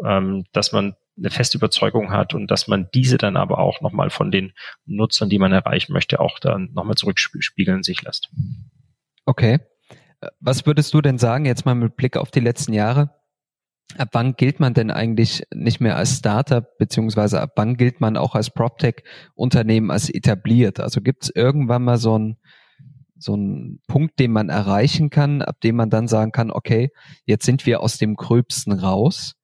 ähm, 0.04 0.44
dass 0.52 0.72
man 0.72 0.96
eine 1.16 1.30
feste 1.30 1.58
Überzeugung 1.58 2.10
hat 2.10 2.34
und 2.34 2.50
dass 2.50 2.68
man 2.68 2.88
diese 2.94 3.18
dann 3.18 3.36
aber 3.36 3.58
auch 3.58 3.80
nochmal 3.80 4.10
von 4.10 4.30
den 4.30 4.52
Nutzern, 4.86 5.28
die 5.28 5.38
man 5.38 5.52
erreichen 5.52 5.92
möchte, 5.92 6.20
auch 6.20 6.38
dann 6.38 6.70
nochmal 6.72 6.96
zurückspiegeln 6.96 7.82
sich 7.82 8.02
lässt. 8.02 8.30
Okay. 9.26 9.60
Was 10.40 10.66
würdest 10.66 10.94
du 10.94 11.00
denn 11.00 11.18
sagen, 11.18 11.44
jetzt 11.44 11.66
mal 11.66 11.74
mit 11.74 11.96
Blick 11.96 12.16
auf 12.16 12.30
die 12.30 12.40
letzten 12.40 12.72
Jahre? 12.72 13.10
Ab 13.98 14.08
wann 14.12 14.34
gilt 14.34 14.58
man 14.58 14.72
denn 14.72 14.90
eigentlich 14.90 15.42
nicht 15.54 15.80
mehr 15.80 15.96
als 15.96 16.16
Startup, 16.16 16.64
beziehungsweise 16.78 17.40
ab 17.40 17.52
wann 17.56 17.76
gilt 17.76 18.00
man 18.00 18.16
auch 18.16 18.34
als 18.34 18.50
PropTech-Unternehmen 18.50 19.90
als 19.90 20.08
etabliert? 20.08 20.80
Also 20.80 21.00
gibt 21.02 21.24
es 21.24 21.30
irgendwann 21.34 21.84
mal 21.84 21.98
so 21.98 22.18
ein 22.18 22.36
so 23.22 23.36
ein 23.36 23.80
Punkt, 23.86 24.18
den 24.18 24.32
man 24.32 24.48
erreichen 24.48 25.08
kann, 25.08 25.42
ab 25.42 25.60
dem 25.60 25.76
man 25.76 25.90
dann 25.90 26.08
sagen 26.08 26.32
kann, 26.32 26.50
okay, 26.50 26.90
jetzt 27.24 27.46
sind 27.46 27.66
wir 27.66 27.80
aus 27.80 27.96
dem 27.98 28.16
Gröbsten 28.16 28.72
raus 28.72 29.34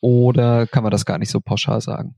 oder 0.00 0.66
kann 0.66 0.82
man 0.82 0.92
das 0.92 1.06
gar 1.06 1.18
nicht 1.18 1.30
so 1.30 1.40
pauschal 1.40 1.80
sagen? 1.80 2.14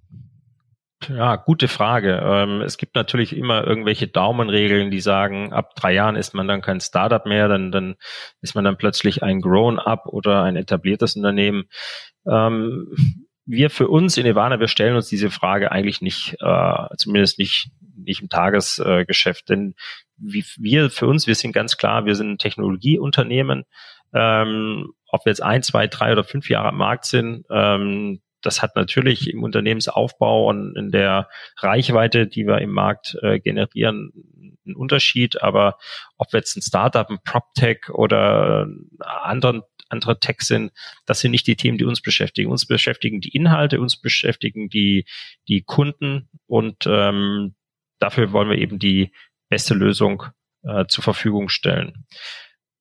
Ja, 1.07 1.37
gute 1.37 1.69
Frage. 1.69 2.21
Ähm, 2.25 2.61
es 2.61 2.77
gibt 2.77 2.97
natürlich 2.97 3.37
immer 3.37 3.65
irgendwelche 3.65 4.09
Daumenregeln, 4.09 4.91
die 4.91 5.01
sagen, 5.01 5.53
ab 5.53 5.77
drei 5.77 5.95
Jahren 5.95 6.17
ist 6.17 6.35
man 6.35 6.49
dann 6.49 6.61
kein 6.61 6.81
Startup 6.81 7.25
mehr, 7.25 7.47
dann, 7.47 7.71
dann 7.71 7.95
ist 8.41 8.57
man 8.57 8.65
dann 8.65 8.77
plötzlich 8.77 9.23
ein 9.23 9.41
Grown-up 9.41 10.07
oder 10.07 10.43
ein 10.43 10.57
etabliertes 10.57 11.15
Unternehmen. 11.15 11.69
Ähm, 12.27 12.93
wir 13.47 13.71
für 13.71 13.89
uns 13.89 14.17
in 14.17 14.27
Ivana, 14.27 14.59
wir 14.59 14.69
stellen 14.69 14.97
uns 14.97 15.09
diese 15.09 15.31
Frage 15.31 15.71
eigentlich 15.71 16.03
nicht, 16.03 16.37
äh, 16.41 16.87
zumindest 16.97 17.39
nicht, 17.39 17.71
nicht 17.97 18.21
im 18.21 18.29
Tagesgeschäft, 18.29 19.49
denn 19.49 19.75
wir 20.17 20.91
für 20.91 21.07
uns, 21.07 21.29
wir 21.29 21.37
sind 21.37 21.53
ganz 21.53 21.77
klar, 21.77 22.07
wir 22.07 22.17
sind 22.17 22.33
ein 22.33 22.39
Technologieunternehmen. 22.39 23.65
Ähm, 24.13 24.93
ob 25.11 25.25
wir 25.25 25.31
jetzt 25.31 25.43
ein, 25.43 25.63
zwei, 25.63 25.87
drei 25.87 26.13
oder 26.13 26.25
fünf 26.25 26.51
Jahre 26.51 26.69
am 26.69 26.77
Markt 26.79 27.05
sind, 27.07 27.47
das 28.43 28.63
hat 28.63 28.77
natürlich 28.77 29.31
im 29.31 29.43
Unternehmensaufbau 29.43 30.49
und 30.49 30.77
in 30.77 30.91
der 30.91 31.29
Reichweite, 31.59 32.27
die 32.27 32.47
wir 32.47 32.59
im 32.59 32.71
Markt 32.71 33.17
äh, 33.23 33.41
generieren, 33.41 34.13
einen 34.65 34.77
Unterschied. 34.77 35.43
Aber 35.43 35.79
ob 36.17 36.33
wir 36.33 36.39
jetzt 36.39 36.57
ein 36.57 36.63
Startup, 36.63 37.09
ein 37.09 37.19
PropTech 37.25 37.91
oder 37.91 38.67
anderen 39.07 39.63
andere 39.91 40.21
Tech 40.21 40.43
sind, 40.43 40.71
das 41.07 41.21
sind 41.21 41.31
nicht 41.31 41.47
die 41.47 41.57
Themen, 41.57 41.79
die 41.79 41.87
uns 41.87 42.03
beschäftigen. 42.03 42.51
Uns 42.51 42.67
beschäftigen 42.67 43.23
die 43.23 43.35
Inhalte, 43.35 43.81
uns 43.81 43.99
beschäftigen 43.99 44.69
die, 44.69 45.07
die 45.49 45.63
Kunden 45.63 46.29
und 46.47 46.85
ähm, 46.87 47.55
dafür 47.99 48.33
wollen 48.33 48.51
wir 48.51 48.59
eben 48.59 48.79
die 48.79 49.13
beste 49.49 49.73
Lösung 49.73 50.25
äh, 50.63 50.85
zur 50.89 51.03
Verfügung 51.03 51.49
stellen 51.49 52.05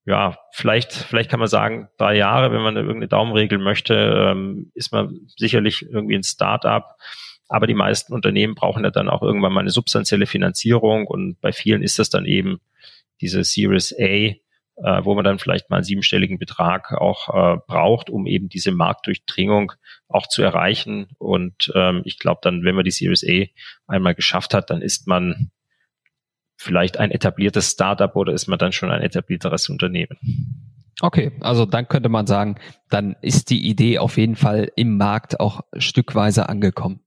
ja, 0.08 0.38
vielleicht, 0.52 0.92
vielleicht 0.92 1.30
kann 1.30 1.38
man 1.38 1.48
sagen, 1.48 1.88
drei 1.98 2.16
Jahre, 2.16 2.50
wenn 2.50 2.62
man 2.62 2.76
irgendeine 2.76 3.08
Daumenregel 3.08 3.58
möchte, 3.58 3.94
ähm, 3.94 4.72
ist 4.74 4.90
man 4.90 5.20
sicherlich 5.36 5.82
irgendwie 5.82 6.14
ein 6.14 6.22
Start-up. 6.22 6.96
Aber 7.46 7.66
die 7.66 7.74
meisten 7.74 8.14
Unternehmen 8.14 8.54
brauchen 8.54 8.84
ja 8.84 8.90
dann 8.90 9.10
auch 9.10 9.22
irgendwann 9.22 9.52
mal 9.52 9.60
eine 9.60 9.70
substanzielle 9.70 10.26
Finanzierung 10.26 11.06
und 11.06 11.40
bei 11.42 11.52
vielen 11.52 11.82
ist 11.82 11.98
das 11.98 12.08
dann 12.08 12.24
eben 12.24 12.58
diese 13.20 13.44
Series 13.44 13.94
A, 13.98 14.02
äh, 14.02 14.38
wo 15.02 15.14
man 15.14 15.24
dann 15.24 15.38
vielleicht 15.38 15.68
mal 15.68 15.76
einen 15.76 15.84
siebenstelligen 15.84 16.38
Betrag 16.38 16.92
auch 16.92 17.28
äh, 17.28 17.58
braucht, 17.66 18.08
um 18.08 18.26
eben 18.26 18.48
diese 18.48 18.70
Marktdurchdringung 18.70 19.72
auch 20.08 20.26
zu 20.26 20.42
erreichen. 20.42 21.08
Und 21.18 21.70
ähm, 21.74 22.00
ich 22.04 22.18
glaube 22.18 22.40
dann, 22.42 22.64
wenn 22.64 22.74
man 22.74 22.84
die 22.84 22.90
Series 22.92 23.24
A 23.28 23.44
einmal 23.86 24.14
geschafft 24.14 24.54
hat, 24.54 24.70
dann 24.70 24.80
ist 24.80 25.06
man 25.06 25.50
vielleicht 26.58 26.98
ein 26.98 27.10
etabliertes 27.10 27.70
Startup 27.70 28.14
oder 28.16 28.32
ist 28.32 28.48
man 28.48 28.58
dann 28.58 28.72
schon 28.72 28.90
ein 28.90 29.00
etablierteres 29.00 29.68
Unternehmen? 29.68 30.18
Okay, 31.00 31.32
also 31.40 31.64
dann 31.64 31.86
könnte 31.86 32.08
man 32.08 32.26
sagen, 32.26 32.56
dann 32.90 33.14
ist 33.22 33.50
die 33.50 33.68
Idee 33.68 33.98
auf 33.98 34.16
jeden 34.16 34.34
Fall 34.34 34.70
im 34.74 34.96
Markt 34.96 35.38
auch 35.38 35.60
stückweise 35.76 36.48
angekommen. 36.48 37.00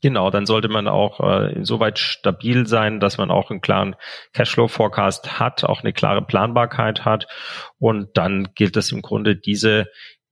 Genau, 0.00 0.30
dann 0.30 0.46
sollte 0.46 0.68
man 0.68 0.86
auch 0.86 1.20
äh, 1.20 1.52
insoweit 1.54 1.98
stabil 1.98 2.66
sein, 2.66 3.00
dass 3.00 3.18
man 3.18 3.30
auch 3.30 3.50
einen 3.50 3.60
klaren 3.60 3.96
Cashflow-Forecast 4.32 5.40
hat, 5.40 5.64
auch 5.64 5.82
eine 5.82 5.92
klare 5.92 6.22
Planbarkeit 6.22 7.04
hat. 7.04 7.26
Und 7.78 8.16
dann 8.16 8.48
gilt 8.54 8.76
es 8.76 8.92
im 8.92 9.02
Grunde, 9.02 9.34
diese 9.34 9.88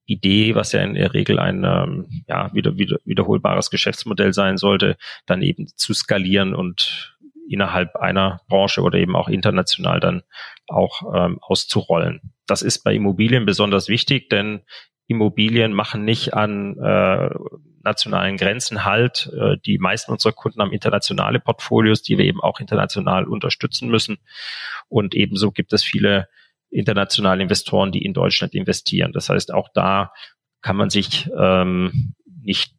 Idee, 0.06 0.54
was 0.54 0.70
ja 0.70 0.82
in 0.82 0.94
der 0.94 1.14
Regel 1.14 1.40
ein 1.40 1.64
ähm, 1.64 2.06
ja, 2.28 2.52
wieder, 2.54 2.78
wieder, 2.78 2.98
wiederholbares 3.04 3.70
Geschäftsmodell 3.70 4.32
sein 4.32 4.56
sollte, 4.56 4.96
dann 5.26 5.42
eben 5.42 5.66
zu 5.66 5.94
skalieren 5.94 6.54
und 6.54 7.15
innerhalb 7.48 7.96
einer 7.96 8.40
Branche 8.48 8.82
oder 8.82 8.98
eben 8.98 9.16
auch 9.16 9.28
international 9.28 10.00
dann 10.00 10.22
auch 10.68 11.02
ähm, 11.14 11.38
auszurollen. 11.40 12.32
Das 12.46 12.62
ist 12.62 12.84
bei 12.84 12.94
Immobilien 12.94 13.46
besonders 13.46 13.88
wichtig, 13.88 14.28
denn 14.28 14.62
Immobilien 15.06 15.72
machen 15.72 16.04
nicht 16.04 16.34
an 16.34 16.76
äh, 16.78 17.30
nationalen 17.82 18.36
Grenzen 18.36 18.84
halt. 18.84 19.30
Äh, 19.38 19.56
die 19.64 19.78
meisten 19.78 20.12
unserer 20.12 20.32
Kunden 20.32 20.60
haben 20.60 20.72
internationale 20.72 21.40
Portfolios, 21.40 22.02
die 22.02 22.18
wir 22.18 22.24
eben 22.24 22.40
auch 22.40 22.60
international 22.60 23.24
unterstützen 23.24 23.88
müssen. 23.88 24.18
Und 24.88 25.14
ebenso 25.14 25.52
gibt 25.52 25.72
es 25.72 25.84
viele 25.84 26.28
internationale 26.70 27.42
Investoren, 27.42 27.92
die 27.92 28.04
in 28.04 28.12
Deutschland 28.12 28.54
investieren. 28.54 29.12
Das 29.12 29.28
heißt, 29.28 29.54
auch 29.54 29.68
da 29.72 30.12
kann 30.60 30.76
man 30.76 30.90
sich 30.90 31.30
ähm, 31.38 32.14
nicht 32.42 32.75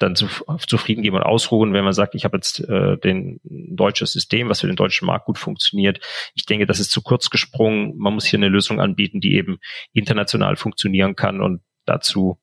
dann 0.00 0.16
zu, 0.16 0.28
zufrieden 0.66 1.02
geben 1.02 1.16
und 1.16 1.22
ausruhen, 1.22 1.72
wenn 1.72 1.84
man 1.84 1.92
sagt, 1.92 2.14
ich 2.14 2.24
habe 2.24 2.38
jetzt 2.38 2.60
äh, 2.60 2.96
den 2.98 3.40
deutsches 3.44 4.12
System, 4.12 4.48
was 4.48 4.60
für 4.60 4.66
den 4.66 4.76
deutschen 4.76 5.06
Markt 5.06 5.26
gut 5.26 5.38
funktioniert. 5.38 6.00
Ich 6.34 6.46
denke, 6.46 6.66
das 6.66 6.80
ist 6.80 6.90
zu 6.90 7.02
kurz 7.02 7.30
gesprungen. 7.30 7.96
Man 7.98 8.14
muss 8.14 8.24
hier 8.24 8.38
eine 8.38 8.48
Lösung 8.48 8.80
anbieten, 8.80 9.20
die 9.20 9.34
eben 9.34 9.58
international 9.92 10.56
funktionieren 10.56 11.16
kann 11.16 11.40
und 11.40 11.60
dazu 11.84 12.40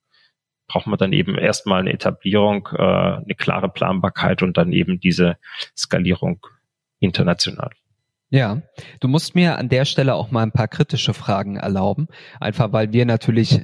braucht 0.68 0.88
man 0.88 1.00
dann 1.00 1.14
eben 1.14 1.38
erstmal 1.38 1.80
eine 1.80 1.94
Etablierung, 1.94 2.70
äh, 2.74 2.82
eine 2.82 3.36
klare 3.38 3.70
Planbarkeit 3.70 4.44
und 4.44 4.58
dann 4.58 4.72
eben 4.72 5.00
diese 5.00 5.38
Skalierung 5.76 6.46
international. 7.00 7.72
Ja, 8.30 8.62
du 9.00 9.08
musst 9.08 9.36
mir 9.36 9.58
an 9.58 9.70
der 9.70 9.86
Stelle 9.86 10.14
auch 10.16 10.32
mal 10.32 10.44
ein 10.44 10.52
paar 10.52 10.68
kritische 10.68 11.14
Fragen 11.14 11.56
erlauben, 11.56 12.08
einfach 12.42 12.74
weil 12.74 12.92
wir 12.92 13.06
natürlich 13.06 13.62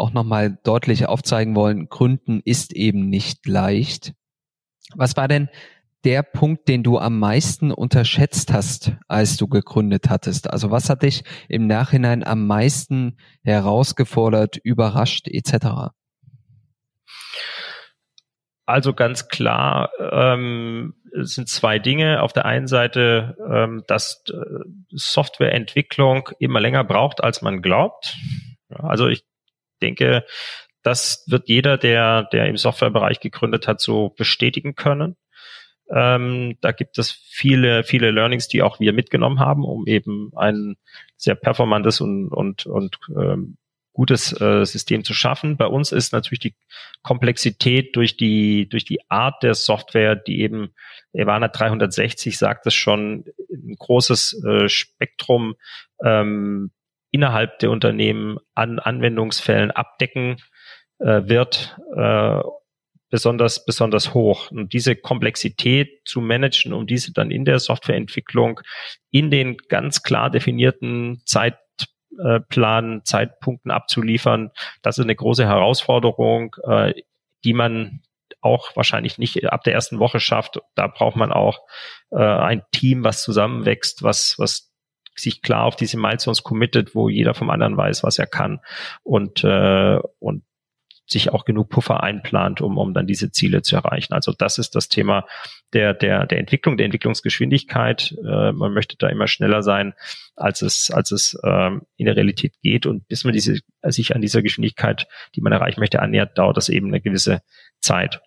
auch 0.00 0.12
nochmal 0.12 0.58
deutlich 0.64 1.06
aufzeigen 1.06 1.54
wollen, 1.54 1.88
Gründen 1.88 2.40
ist 2.44 2.72
eben 2.72 3.08
nicht 3.08 3.46
leicht. 3.46 4.14
Was 4.94 5.16
war 5.16 5.28
denn 5.28 5.48
der 6.04 6.22
Punkt, 6.22 6.68
den 6.68 6.82
du 6.82 6.98
am 6.98 7.18
meisten 7.18 7.70
unterschätzt 7.70 8.52
hast, 8.52 8.92
als 9.06 9.36
du 9.36 9.46
gegründet 9.46 10.08
hattest? 10.08 10.50
Also 10.50 10.70
was 10.70 10.88
hat 10.88 11.02
dich 11.02 11.24
im 11.48 11.66
Nachhinein 11.66 12.24
am 12.24 12.46
meisten 12.46 13.18
herausgefordert, 13.42 14.56
überrascht 14.56 15.28
etc.? 15.28 15.92
Also 18.66 18.94
ganz 18.94 19.28
klar 19.28 19.90
ähm, 19.98 20.94
sind 21.12 21.48
zwei 21.48 21.80
Dinge. 21.80 22.22
Auf 22.22 22.32
der 22.32 22.44
einen 22.46 22.68
Seite, 22.68 23.36
ähm, 23.52 23.82
dass 23.88 24.22
äh, 24.30 24.34
Softwareentwicklung 24.90 26.30
immer 26.38 26.60
länger 26.60 26.84
braucht, 26.84 27.22
als 27.22 27.42
man 27.42 27.62
glaubt. 27.62 28.16
Also 28.68 29.08
ich 29.08 29.24
denke, 29.80 30.24
das 30.82 31.24
wird 31.26 31.48
jeder, 31.48 31.76
der, 31.76 32.24
der 32.32 32.46
im 32.46 32.56
Softwarebereich 32.56 33.20
gegründet 33.20 33.68
hat, 33.68 33.80
so 33.80 34.10
bestätigen 34.10 34.74
können. 34.74 35.16
Ähm, 35.92 36.56
da 36.60 36.72
gibt 36.72 36.98
es 36.98 37.10
viele, 37.10 37.82
viele 37.82 38.12
Learnings, 38.12 38.48
die 38.48 38.62
auch 38.62 38.78
wir 38.78 38.92
mitgenommen 38.92 39.40
haben, 39.40 39.64
um 39.64 39.86
eben 39.86 40.30
ein 40.36 40.76
sehr 41.16 41.34
performantes 41.34 42.00
und, 42.00 42.28
und, 42.28 42.66
und 42.66 42.98
ähm, 43.16 43.56
gutes 43.92 44.40
äh, 44.40 44.64
System 44.64 45.04
zu 45.04 45.14
schaffen. 45.14 45.56
Bei 45.56 45.66
uns 45.66 45.90
ist 45.90 46.12
natürlich 46.12 46.38
die 46.38 46.54
Komplexität 47.02 47.96
durch 47.96 48.16
die, 48.16 48.68
durch 48.68 48.84
die 48.84 49.00
Art 49.10 49.42
der 49.42 49.54
Software, 49.54 50.14
die 50.14 50.40
eben 50.40 50.72
Evana 51.12 51.48
360 51.48 52.38
sagt 52.38 52.66
es 52.66 52.74
schon, 52.74 53.24
ein 53.50 53.74
großes 53.76 54.44
äh, 54.44 54.68
Spektrum 54.68 55.56
ähm, 56.04 56.70
innerhalb 57.10 57.58
der 57.58 57.70
Unternehmen 57.70 58.38
an 58.54 58.78
Anwendungsfällen 58.78 59.70
abdecken 59.70 60.36
äh, 60.98 61.22
wird, 61.24 61.76
äh, 61.96 62.40
besonders, 63.10 63.64
besonders 63.64 64.14
hoch. 64.14 64.50
Und 64.50 64.72
diese 64.72 64.96
Komplexität 64.96 66.00
zu 66.04 66.20
managen, 66.20 66.72
um 66.72 66.86
diese 66.86 67.12
dann 67.12 67.30
in 67.30 67.44
der 67.44 67.58
Softwareentwicklung 67.58 68.60
in 69.10 69.30
den 69.30 69.56
ganz 69.68 70.02
klar 70.02 70.30
definierten 70.30 71.22
Zeitplan, 71.26 73.02
Zeitpunkten 73.04 73.70
abzuliefern, 73.70 74.50
das 74.82 74.98
ist 74.98 75.04
eine 75.04 75.16
große 75.16 75.46
Herausforderung, 75.46 76.56
äh, 76.64 76.94
die 77.44 77.54
man 77.54 78.02
auch 78.42 78.74
wahrscheinlich 78.74 79.18
nicht 79.18 79.44
ab 79.52 79.64
der 79.64 79.74
ersten 79.74 79.98
Woche 79.98 80.20
schafft. 80.20 80.60
Da 80.74 80.86
braucht 80.86 81.16
man 81.16 81.32
auch 81.32 81.60
äh, 82.10 82.16
ein 82.16 82.62
Team, 82.72 83.04
was 83.04 83.22
zusammenwächst, 83.22 84.02
was, 84.02 84.36
was 84.38 84.69
sich 85.14 85.42
klar 85.42 85.64
auf 85.64 85.76
diese 85.76 85.98
Milestones 85.98 86.42
committet, 86.42 86.94
wo 86.94 87.08
jeder 87.08 87.34
vom 87.34 87.50
anderen 87.50 87.76
weiß, 87.76 88.02
was 88.02 88.18
er 88.18 88.26
kann 88.26 88.60
und, 89.02 89.44
äh, 89.44 89.98
und 90.18 90.44
sich 91.10 91.30
auch 91.30 91.44
genug 91.44 91.70
Puffer 91.70 92.02
einplant, 92.02 92.60
um, 92.60 92.78
um 92.78 92.94
dann 92.94 93.06
diese 93.06 93.32
Ziele 93.32 93.62
zu 93.62 93.74
erreichen. 93.74 94.14
Also 94.14 94.32
das 94.32 94.58
ist 94.58 94.76
das 94.76 94.88
Thema 94.88 95.26
der, 95.72 95.92
der, 95.92 96.26
der 96.26 96.38
Entwicklung, 96.38 96.76
der 96.76 96.84
Entwicklungsgeschwindigkeit. 96.84 98.14
Äh, 98.24 98.52
man 98.52 98.72
möchte 98.72 98.96
da 98.96 99.08
immer 99.08 99.26
schneller 99.26 99.62
sein, 99.62 99.94
als 100.36 100.62
es, 100.62 100.90
als 100.90 101.10
es 101.10 101.36
ähm, 101.42 101.82
in 101.96 102.06
der 102.06 102.16
Realität 102.16 102.54
geht. 102.62 102.86
Und 102.86 103.08
bis 103.08 103.24
man 103.24 103.32
diese, 103.32 103.58
sich 103.82 104.14
an 104.14 104.20
dieser 104.20 104.42
Geschwindigkeit, 104.42 105.08
die 105.34 105.40
man 105.40 105.52
erreichen 105.52 105.80
möchte, 105.80 106.00
annähert, 106.00 106.38
dauert 106.38 106.56
das 106.56 106.68
eben 106.68 106.88
eine 106.88 107.00
gewisse 107.00 107.42
Zeit. 107.80 108.20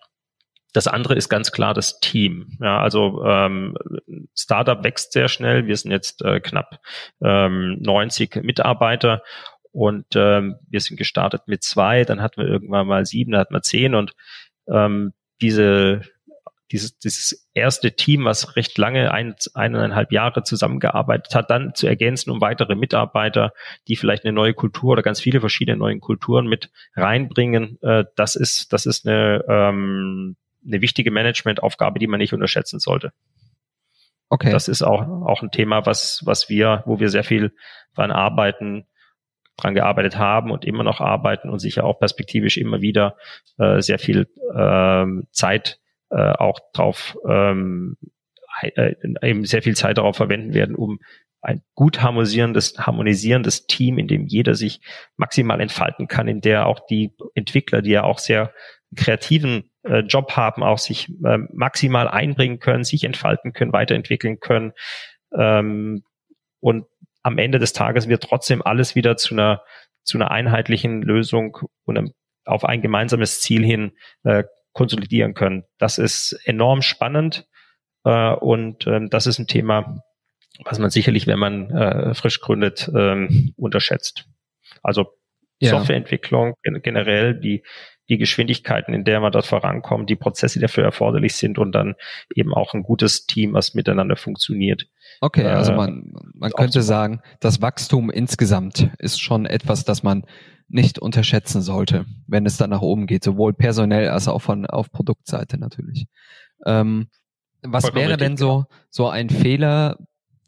Das 0.74 0.88
andere 0.88 1.14
ist 1.14 1.28
ganz 1.28 1.52
klar 1.52 1.72
das 1.72 2.00
Team. 2.00 2.58
Ja, 2.60 2.80
also 2.80 3.24
ähm, 3.24 3.76
Startup 4.34 4.82
wächst 4.84 5.12
sehr 5.12 5.28
schnell. 5.28 5.66
Wir 5.66 5.76
sind 5.76 5.92
jetzt 5.92 6.20
äh, 6.22 6.40
knapp 6.40 6.80
ähm, 7.22 7.78
90 7.80 8.42
Mitarbeiter 8.42 9.22
und 9.70 10.04
ähm, 10.16 10.56
wir 10.68 10.80
sind 10.80 10.96
gestartet 10.96 11.42
mit 11.46 11.62
zwei, 11.62 12.04
dann 12.04 12.20
hatten 12.20 12.42
wir 12.42 12.48
irgendwann 12.48 12.88
mal 12.88 13.06
sieben, 13.06 13.32
dann 13.32 13.40
hatten 13.40 13.54
wir 13.54 13.62
zehn 13.62 13.94
und 13.94 14.14
ähm, 14.68 15.12
diese 15.40 16.02
dieses, 16.72 16.98
dieses 16.98 17.48
erste 17.54 17.92
Team, 17.92 18.24
was 18.24 18.56
recht 18.56 18.76
lange, 18.78 19.12
ein, 19.12 19.36
eineinhalb 19.54 20.10
Jahre 20.10 20.42
zusammengearbeitet 20.42 21.34
hat, 21.34 21.50
dann 21.50 21.74
zu 21.74 21.86
ergänzen 21.86 22.30
um 22.30 22.40
weitere 22.40 22.74
Mitarbeiter, 22.74 23.52
die 23.86 23.94
vielleicht 23.94 24.24
eine 24.24 24.32
neue 24.32 24.54
Kultur 24.54 24.92
oder 24.92 25.02
ganz 25.02 25.20
viele 25.20 25.38
verschiedene 25.38 25.76
neue 25.76 25.98
Kulturen 26.00 26.46
mit 26.46 26.70
reinbringen, 26.96 27.78
äh, 27.82 28.04
das 28.16 28.34
ist, 28.34 28.72
das 28.72 28.86
ist 28.86 29.06
eine, 29.06 29.44
ähm, 29.48 30.36
eine 30.66 30.80
wichtige 30.80 31.10
Managementaufgabe, 31.10 31.98
die 31.98 32.06
man 32.06 32.18
nicht 32.18 32.32
unterschätzen 32.32 32.78
sollte. 32.78 33.12
Okay. 34.28 34.50
Das 34.50 34.68
ist 34.68 34.82
auch, 34.82 35.02
auch 35.26 35.42
ein 35.42 35.50
Thema, 35.50 35.86
was, 35.86 36.22
was 36.24 36.48
wir, 36.48 36.82
wo 36.86 36.98
wir 36.98 37.08
sehr 37.08 37.24
viel 37.24 37.54
dran 37.94 38.10
arbeiten, 38.10 38.86
dran 39.56 39.74
gearbeitet 39.74 40.18
haben 40.18 40.50
und 40.50 40.64
immer 40.64 40.82
noch 40.82 41.00
arbeiten 41.00 41.50
und 41.50 41.60
sicher 41.60 41.84
auch 41.84 41.98
perspektivisch 41.98 42.56
immer 42.56 42.80
wieder 42.80 43.16
äh, 43.58 43.80
sehr 43.80 43.98
viel 43.98 44.28
ähm, 44.56 45.28
Zeit 45.30 45.78
äh, 46.10 46.32
auch 46.32 46.58
drauf 46.72 47.16
ähm, 47.28 47.96
äh, 48.62 48.94
eben 49.22 49.44
sehr 49.44 49.62
viel 49.62 49.76
Zeit 49.76 49.98
darauf 49.98 50.16
verwenden 50.16 50.54
werden, 50.54 50.74
um 50.74 51.00
ein 51.40 51.62
gut 51.74 52.00
harmonisierendes, 52.00 52.78
harmonisierendes 52.78 53.66
Team, 53.66 53.98
in 53.98 54.08
dem 54.08 54.26
jeder 54.26 54.54
sich 54.54 54.80
maximal 55.16 55.60
entfalten 55.60 56.08
kann, 56.08 56.26
in 56.26 56.40
der 56.40 56.66
auch 56.66 56.80
die 56.86 57.14
Entwickler, 57.34 57.82
die 57.82 57.90
ja 57.90 58.04
auch 58.04 58.18
sehr 58.18 58.52
kreativen 58.96 59.70
äh, 59.84 60.00
Job 60.00 60.32
haben, 60.32 60.62
auch 60.62 60.78
sich 60.78 61.08
äh, 61.24 61.38
maximal 61.52 62.08
einbringen 62.08 62.58
können, 62.58 62.84
sich 62.84 63.04
entfalten 63.04 63.52
können, 63.52 63.72
weiterentwickeln 63.72 64.40
können. 64.40 64.72
Ähm, 65.36 66.04
und 66.60 66.86
am 67.22 67.38
Ende 67.38 67.58
des 67.58 67.72
Tages 67.72 68.08
wird 68.08 68.22
trotzdem 68.22 68.62
alles 68.62 68.94
wieder 68.94 69.16
zu 69.16 69.34
einer, 69.34 69.62
zu 70.02 70.18
einer 70.18 70.30
einheitlichen 70.30 71.02
Lösung 71.02 71.58
und 71.84 71.98
einem, 71.98 72.12
auf 72.44 72.64
ein 72.64 72.82
gemeinsames 72.82 73.40
Ziel 73.40 73.64
hin 73.64 73.92
äh, 74.24 74.44
konsolidieren 74.72 75.34
können. 75.34 75.64
Das 75.78 75.98
ist 75.98 76.32
enorm 76.44 76.82
spannend 76.82 77.46
äh, 78.04 78.32
und 78.32 78.86
ähm, 78.86 79.08
das 79.08 79.26
ist 79.26 79.38
ein 79.38 79.46
Thema, 79.46 80.02
was 80.64 80.78
man 80.78 80.90
sicherlich, 80.90 81.26
wenn 81.26 81.38
man 81.38 81.70
äh, 81.70 82.14
frisch 82.14 82.40
gründet, 82.40 82.90
ähm, 82.94 83.54
unterschätzt. 83.56 84.28
Also 84.82 85.16
ja. 85.60 85.70
Softwareentwicklung 85.70 86.54
generell, 86.62 87.34
die 87.34 87.62
die 88.08 88.18
Geschwindigkeiten, 88.18 88.92
in 88.92 89.04
der 89.04 89.20
man 89.20 89.32
dort 89.32 89.46
vorankommt, 89.46 90.10
die 90.10 90.16
Prozesse, 90.16 90.58
die 90.58 90.62
dafür 90.62 90.84
erforderlich 90.84 91.36
sind 91.36 91.58
und 91.58 91.72
dann 91.72 91.94
eben 92.34 92.52
auch 92.52 92.74
ein 92.74 92.82
gutes 92.82 93.26
Team, 93.26 93.54
was 93.54 93.74
miteinander 93.74 94.16
funktioniert. 94.16 94.86
Okay, 95.20 95.44
also 95.44 95.72
äh, 95.72 95.76
man, 95.76 96.12
man 96.34 96.50
könnte 96.52 96.82
sagen, 96.82 97.20
das 97.40 97.62
Wachstum 97.62 98.10
insgesamt 98.10 98.90
ist 98.98 99.20
schon 99.20 99.46
etwas, 99.46 99.84
das 99.84 100.02
man 100.02 100.24
nicht 100.68 100.98
unterschätzen 100.98 101.62
sollte, 101.62 102.06
wenn 102.26 102.46
es 102.46 102.56
dann 102.56 102.70
nach 102.70 102.82
oben 102.82 103.06
geht, 103.06 103.24
sowohl 103.24 103.52
personell 103.52 104.08
als 104.08 104.28
auch 104.28 104.40
von 104.40 104.66
auf 104.66 104.90
Produktseite 104.90 105.58
natürlich. 105.58 106.06
Ähm, 106.66 107.08
was 107.62 107.84
Vollkommen 107.84 108.08
wäre 108.08 108.16
denn 108.16 108.36
so 108.36 108.66
so 108.90 109.08
ein 109.08 109.30
Fehler, 109.30 109.98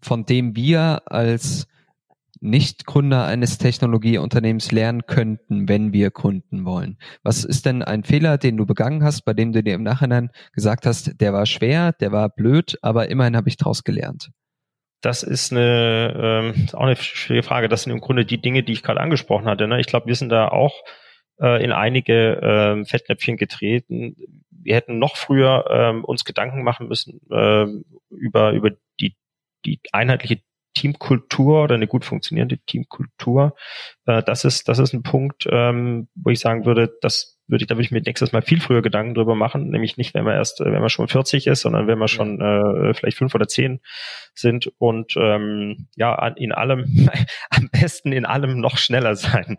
von 0.00 0.26
dem 0.26 0.56
wir 0.56 1.02
als 1.06 1.66
nicht-Gründer 2.40 3.26
eines 3.26 3.58
Technologieunternehmens 3.58 4.72
lernen 4.72 5.06
könnten, 5.06 5.68
wenn 5.68 5.92
wir 5.92 6.10
gründen 6.10 6.64
wollen? 6.64 6.98
Was 7.22 7.44
ist 7.44 7.66
denn 7.66 7.82
ein 7.82 8.04
Fehler, 8.04 8.38
den 8.38 8.56
du 8.56 8.66
begangen 8.66 9.02
hast, 9.02 9.22
bei 9.22 9.32
dem 9.32 9.52
du 9.52 9.62
dir 9.62 9.74
im 9.74 9.82
Nachhinein 9.82 10.30
gesagt 10.52 10.86
hast, 10.86 11.20
der 11.20 11.32
war 11.32 11.46
schwer, 11.46 11.92
der 11.92 12.12
war 12.12 12.28
blöd, 12.28 12.78
aber 12.82 13.08
immerhin 13.08 13.36
habe 13.36 13.48
ich 13.48 13.56
daraus 13.56 13.84
gelernt? 13.84 14.30
Das 15.02 15.22
ist 15.22 15.52
eine 15.52 16.52
ähm, 16.56 16.68
auch 16.72 16.80
eine 16.80 16.96
schwierige 16.96 17.46
Frage. 17.46 17.68
Das 17.68 17.82
sind 17.82 17.92
im 17.92 18.00
Grunde 18.00 18.24
die 18.24 18.40
Dinge, 18.40 18.62
die 18.62 18.72
ich 18.72 18.82
gerade 18.82 19.00
angesprochen 19.00 19.46
hatte. 19.46 19.68
Ne? 19.68 19.78
Ich 19.78 19.86
glaube, 19.86 20.06
wir 20.06 20.14
sind 20.14 20.30
da 20.30 20.48
auch 20.48 20.74
äh, 21.40 21.62
in 21.62 21.72
einige 21.72 22.40
äh, 22.42 22.84
Fettnäpfchen 22.84 23.36
getreten. 23.36 24.16
Wir 24.50 24.74
hätten 24.74 24.98
noch 24.98 25.16
früher 25.16 25.66
ähm, 25.70 26.04
uns 26.04 26.24
Gedanken 26.24 26.64
machen 26.64 26.88
müssen 26.88 27.20
äh, 27.30 27.66
über 28.10 28.52
über 28.52 28.70
die 29.00 29.16
die 29.64 29.80
einheitliche 29.92 30.40
Teamkultur 30.76 31.64
oder 31.64 31.74
eine 31.74 31.86
gut 31.86 32.04
funktionierende 32.04 32.58
Teamkultur. 32.58 33.56
Äh, 34.04 34.22
das 34.22 34.44
ist, 34.44 34.68
das 34.68 34.78
ist 34.78 34.92
ein 34.92 35.02
Punkt, 35.02 35.48
ähm, 35.50 36.08
wo 36.14 36.30
ich 36.30 36.38
sagen 36.38 36.66
würde, 36.66 36.94
das 37.00 37.38
würde 37.48 37.62
ich, 37.62 37.68
da 37.68 37.76
würde 37.76 37.84
ich 37.84 37.90
mir 37.90 38.02
nächstes 38.02 38.32
Mal 38.32 38.42
viel 38.42 38.60
früher 38.60 38.82
Gedanken 38.82 39.14
drüber 39.14 39.34
machen, 39.34 39.70
nämlich 39.70 39.96
nicht, 39.96 40.12
wenn 40.14 40.24
man 40.24 40.34
erst, 40.34 40.60
wenn 40.60 40.80
man 40.80 40.90
schon 40.90 41.08
40 41.08 41.46
ist, 41.46 41.60
sondern 41.60 41.86
wenn 41.86 41.98
man 41.98 42.08
schon 42.08 42.40
äh, 42.40 42.92
vielleicht 42.92 43.16
fünf 43.16 43.34
oder 43.34 43.48
zehn 43.48 43.80
sind 44.34 44.70
und 44.78 45.14
ähm, 45.16 45.88
ja, 45.96 46.26
in 46.36 46.52
allem, 46.52 47.08
am 47.50 47.70
besten 47.70 48.12
in 48.12 48.26
allem 48.26 48.60
noch 48.60 48.76
schneller 48.76 49.16
sein. 49.16 49.56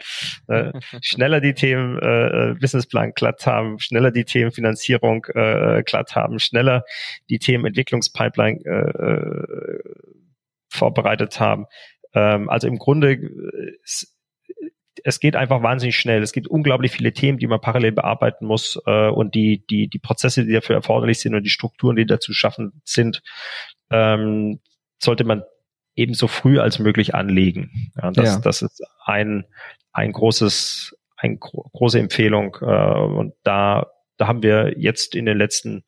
Äh, 0.48 0.72
schneller 1.02 1.42
die 1.42 1.54
Themen 1.54 1.98
äh, 1.98 2.56
Businessplan 2.60 3.14
glatt 3.16 3.48
haben, 3.48 3.80
schneller 3.80 4.12
die 4.12 4.26
Themen 4.26 4.52
Finanzierung 4.52 5.26
äh, 5.34 5.82
glatt 5.84 6.16
haben, 6.16 6.38
schneller 6.38 6.84
die 7.30 7.40
Themen 7.40 7.66
Entwicklungspipeline 7.66 8.60
äh, 8.66 8.70
äh 8.70 9.80
vorbereitet 10.78 11.40
haben. 11.40 11.66
Ähm, 12.14 12.50
also 12.50 12.68
im 12.68 12.78
Grunde 12.78 13.20
ist, 13.84 14.16
es 15.04 15.20
geht 15.20 15.36
einfach 15.36 15.64
wahnsinnig 15.64 15.98
schnell. 15.98 16.22
Es 16.22 16.34
gibt 16.34 16.48
unglaublich 16.48 16.92
viele 16.92 17.14
Themen, 17.14 17.38
die 17.38 17.48
man 17.48 17.62
parallel 17.62 17.92
bearbeiten 17.92 18.46
muss 18.46 18.82
äh, 18.86 19.10
und 19.10 19.36
die, 19.36 19.66
die, 19.70 19.88
die 19.88 20.00
Prozesse, 20.00 20.46
die 20.46 20.54
dafür 20.54 20.76
erforderlich 20.76 21.20
sind 21.20 21.36
und 21.36 21.44
die 21.44 21.50
Strukturen, 21.50 21.96
die 21.96 22.06
dazu 22.06 22.34
schaffen 22.34 22.82
sind, 22.84 23.22
ähm, 23.90 24.60
sollte 25.00 25.24
man 25.24 25.44
ebenso 25.96 26.28
früh 26.28 26.60
als 26.60 26.80
möglich 26.80 27.16
anlegen. 27.16 27.92
Ja, 28.02 28.12
das, 28.12 28.36
ja. 28.36 28.40
das 28.40 28.62
ist 28.62 28.84
ein, 29.06 29.46
ein 29.92 30.12
großes, 30.12 30.96
eine 31.18 31.38
gro 31.38 31.70
große 31.74 32.00
Empfehlung. 32.00 32.58
Äh, 32.62 32.66
und 32.66 33.34
da, 33.44 33.88
da 34.18 34.28
haben 34.28 34.44
wir 34.44 34.78
jetzt 34.78 35.16
in 35.16 35.26
den 35.26 35.38
letzten 35.38 35.84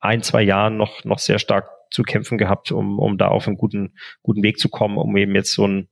ein, 0.00 0.22
zwei 0.22 0.42
Jahren 0.42 0.76
noch, 0.76 1.04
noch 1.04 1.18
sehr 1.18 1.38
stark 1.38 1.68
zu 1.90 2.02
kämpfen 2.02 2.38
gehabt, 2.38 2.72
um, 2.72 2.98
um 2.98 3.18
da 3.18 3.28
auf 3.28 3.46
einen 3.46 3.56
guten, 3.56 3.94
guten 4.22 4.42
Weg 4.42 4.58
zu 4.58 4.68
kommen, 4.68 4.98
um 4.98 5.16
eben 5.16 5.34
jetzt 5.34 5.52
so 5.52 5.66
ein 5.66 5.88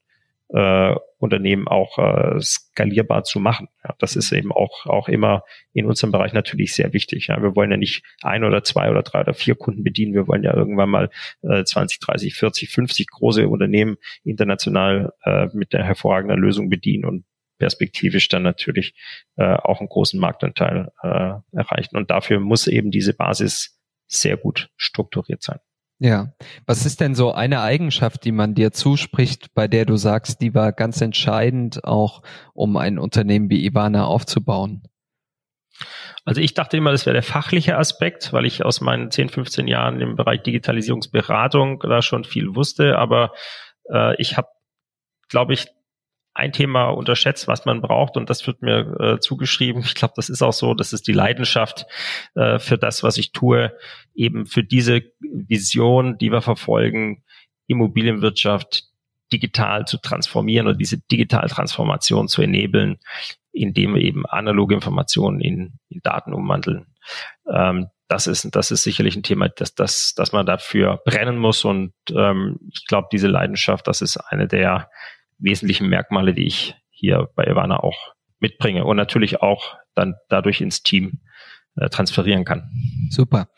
äh, 0.50 0.94
Unternehmen 1.18 1.68
auch 1.68 1.98
äh, 1.98 2.40
skalierbar 2.40 3.24
zu 3.24 3.40
machen. 3.40 3.68
Ja, 3.84 3.94
das 3.98 4.16
ist 4.16 4.32
eben 4.32 4.52
auch, 4.52 4.86
auch 4.86 5.08
immer 5.08 5.42
in 5.72 5.84
unserem 5.84 6.12
Bereich 6.12 6.32
natürlich 6.32 6.74
sehr 6.74 6.92
wichtig. 6.92 7.26
Ja, 7.26 7.42
wir 7.42 7.54
wollen 7.56 7.70
ja 7.70 7.76
nicht 7.76 8.02
ein 8.22 8.44
oder 8.44 8.62
zwei 8.62 8.90
oder 8.90 9.02
drei 9.02 9.20
oder 9.20 9.34
vier 9.34 9.56
Kunden 9.56 9.84
bedienen. 9.84 10.14
Wir 10.14 10.28
wollen 10.28 10.44
ja 10.44 10.54
irgendwann 10.54 10.88
mal 10.88 11.10
äh, 11.42 11.64
20, 11.64 12.00
30, 12.00 12.34
40, 12.34 12.70
50 12.70 13.08
große 13.08 13.48
Unternehmen 13.48 13.96
international 14.24 15.12
äh, 15.24 15.48
mit 15.52 15.72
der 15.72 15.84
hervorragenden 15.84 16.38
Lösung 16.38 16.70
bedienen 16.70 17.04
und 17.04 17.24
perspektivisch 17.58 18.28
dann 18.28 18.44
natürlich 18.44 18.94
äh, 19.36 19.54
auch 19.54 19.80
einen 19.80 19.88
großen 19.88 20.18
Marktanteil 20.18 20.92
äh, 21.02 21.32
erreichen. 21.52 21.96
Und 21.96 22.10
dafür 22.10 22.40
muss 22.40 22.68
eben 22.68 22.90
diese 22.90 23.12
Basis 23.12 23.78
sehr 24.06 24.36
gut 24.36 24.70
strukturiert 24.76 25.42
sein. 25.42 25.58
Ja, 26.00 26.32
was 26.64 26.86
ist 26.86 27.00
denn 27.00 27.16
so 27.16 27.32
eine 27.32 27.60
Eigenschaft, 27.60 28.24
die 28.24 28.30
man 28.30 28.54
dir 28.54 28.70
zuspricht, 28.72 29.52
bei 29.54 29.66
der 29.66 29.84
du 29.84 29.96
sagst, 29.96 30.40
die 30.40 30.54
war 30.54 30.72
ganz 30.72 31.00
entscheidend 31.00 31.82
auch, 31.82 32.22
um 32.54 32.76
ein 32.76 33.00
Unternehmen 33.00 33.50
wie 33.50 33.64
Ivana 33.66 34.04
aufzubauen? 34.04 34.84
Also 36.24 36.40
ich 36.40 36.54
dachte 36.54 36.76
immer, 36.76 36.92
das 36.92 37.06
wäre 37.06 37.14
der 37.14 37.22
fachliche 37.22 37.76
Aspekt, 37.76 38.32
weil 38.32 38.44
ich 38.44 38.64
aus 38.64 38.80
meinen 38.80 39.10
10, 39.10 39.30
15 39.30 39.66
Jahren 39.66 40.00
im 40.00 40.14
Bereich 40.14 40.42
Digitalisierungsberatung 40.42 41.80
da 41.80 42.00
schon 42.02 42.24
viel 42.24 42.54
wusste, 42.54 42.96
aber 42.96 43.32
äh, 43.90 44.14
ich 44.20 44.36
habe, 44.36 44.48
glaube 45.28 45.54
ich, 45.54 45.66
ein 46.38 46.52
Thema 46.52 46.90
unterschätzt, 46.90 47.48
was 47.48 47.64
man 47.64 47.80
braucht 47.80 48.16
und 48.16 48.30
das 48.30 48.46
wird 48.46 48.62
mir 48.62 48.96
äh, 49.00 49.18
zugeschrieben. 49.18 49.82
Ich 49.84 49.94
glaube, 49.94 50.14
das 50.16 50.28
ist 50.28 50.40
auch 50.40 50.52
so, 50.52 50.72
das 50.72 50.92
ist 50.92 51.08
die 51.08 51.12
Leidenschaft 51.12 51.86
äh, 52.36 52.60
für 52.60 52.78
das, 52.78 53.02
was 53.02 53.18
ich 53.18 53.32
tue, 53.32 53.72
eben 54.14 54.46
für 54.46 54.62
diese 54.62 55.02
Vision, 55.20 56.16
die 56.16 56.30
wir 56.30 56.40
verfolgen, 56.40 57.24
Immobilienwirtschaft 57.66 58.84
digital 59.32 59.86
zu 59.86 59.98
transformieren 59.98 60.68
und 60.68 60.80
diese 60.80 60.98
Digitaltransformation 60.98 62.28
zu 62.28 62.40
enablen, 62.40 63.00
indem 63.50 63.96
wir 63.96 64.02
eben 64.02 64.24
analoge 64.24 64.76
Informationen 64.76 65.40
in, 65.40 65.80
in 65.88 66.00
Daten 66.02 66.32
umwandeln. 66.32 66.86
Ähm, 67.52 67.88
das 68.06 68.28
ist, 68.28 68.54
das 68.54 68.70
ist 68.70 68.84
sicherlich 68.84 69.16
ein 69.16 69.24
Thema, 69.24 69.48
dass, 69.48 69.74
dass, 69.74 70.14
dass 70.14 70.32
man 70.32 70.46
dafür 70.46 71.02
brennen 71.04 71.36
muss. 71.36 71.64
Und 71.64 71.92
ähm, 72.14 72.60
ich 72.72 72.86
glaube, 72.86 73.08
diese 73.10 73.26
Leidenschaft, 73.26 73.88
das 73.88 74.02
ist 74.02 74.16
eine 74.18 74.46
der 74.46 74.88
wesentlichen 75.38 75.88
Merkmale, 75.88 76.34
die 76.34 76.46
ich 76.46 76.74
hier 76.90 77.28
bei 77.34 77.44
Ivana 77.46 77.80
auch 77.80 78.14
mitbringe 78.40 78.84
und 78.84 78.96
natürlich 78.96 79.42
auch 79.42 79.76
dann 79.94 80.14
dadurch 80.28 80.60
ins 80.60 80.82
Team 80.82 81.20
äh, 81.76 81.88
transferieren 81.88 82.44
kann. 82.44 82.70
Super. 83.10 83.48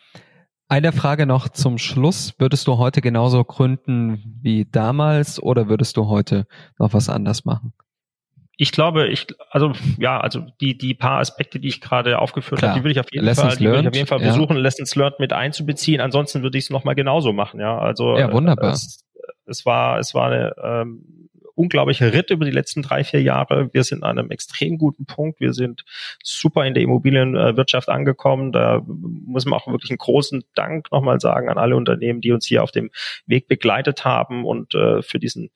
Eine 0.69 0.93
Frage 0.93 1.27
noch 1.27 1.49
zum 1.49 1.79
Schluss. 1.79 2.35
Würdest 2.39 2.69
du 2.69 2.79
heute 2.79 3.01
genauso 3.01 3.43
gründen 3.45 4.39
wie 4.41 4.67
damals 4.71 5.43
oder 5.43 5.69
würdest 5.69 5.97
du 5.97 6.07
heute 6.07 6.47
noch 6.79 6.95
was 6.95 7.09
anders 7.09 7.45
machen? 7.45 7.73
Ich 8.57 8.71
glaube, 8.71 9.09
ich, 9.09 9.27
also 9.51 9.73
ja, 9.99 10.21
also 10.21 10.47
die 10.61 10.77
die 10.77 10.95
paar 10.95 11.19
Aspekte, 11.19 11.59
die 11.59 11.69
ich 11.69 11.81
gerade 11.81 12.19
aufgeführt 12.19 12.63
habe, 12.63 12.75
die 12.75 12.85
würde 12.85 12.93
ich 12.93 13.01
auf 13.01 13.11
jeden 13.11 13.25
Lessons 13.25 13.55
Fall, 13.55 13.57
die 13.57 13.65
würde 13.65 13.81
ich 13.81 13.89
auf 13.89 13.95
jeden 13.95 14.07
Fall 14.07 14.21
ja. 14.21 14.27
versuchen, 14.27 14.57
Lessons 14.57 14.95
learned 14.95 15.19
mit 15.19 15.33
einzubeziehen. 15.33 16.01
Ansonsten 16.01 16.43
würde 16.43 16.59
ich 16.59 16.65
es 16.65 16.71
nochmal 16.71 16.95
genauso 16.95 17.33
machen. 17.33 17.59
Ja, 17.59 17.79
also 17.79 18.17
ja, 18.17 18.31
wunderbar. 18.31 18.73
Es, 18.73 19.03
es 19.47 19.67
war 19.67 19.99
es 19.99 20.15
war 20.15 20.31
eine 20.31 20.55
ähm, 20.63 21.20
unglaublicher 21.61 22.13
Ritt 22.13 22.31
über 22.31 22.47
die 22.47 22.51
letzten 22.51 22.83
drei, 22.83 23.05
vier 23.05 23.23
Jahre. 23.23 23.69
Wir 23.73 23.85
sind 23.85 24.03
an 24.03 24.19
einem 24.19 24.31
extrem 24.31 24.79
guten 24.79 25.05
Punkt. 25.05 25.41
Wir 25.41 25.53
sind 25.53 25.85
super 26.23 26.65
in 26.65 26.73
der 26.73 26.83
Immobilienwirtschaft 26.83 27.89
angekommen. 27.91 28.51
Da 28.51 28.83
muss 28.87 29.45
man 29.45 29.61
auch 29.61 29.67
wirklich 29.67 29.91
einen 29.91 29.99
großen 29.99 30.43
Dank 30.55 30.91
nochmal 30.91 31.21
sagen 31.21 31.51
an 31.51 31.59
alle 31.59 31.77
Unternehmen, 31.77 32.23
die 32.23 32.33
uns 32.33 32.47
hier 32.47 32.63
auf 32.63 32.71
dem 32.71 32.91
Weg 33.27 33.47
begleitet 33.47 34.05
haben 34.05 34.47
und 34.47 34.75
äh, 34.75 35.03
für 35.03 35.19
diesen 35.19 35.51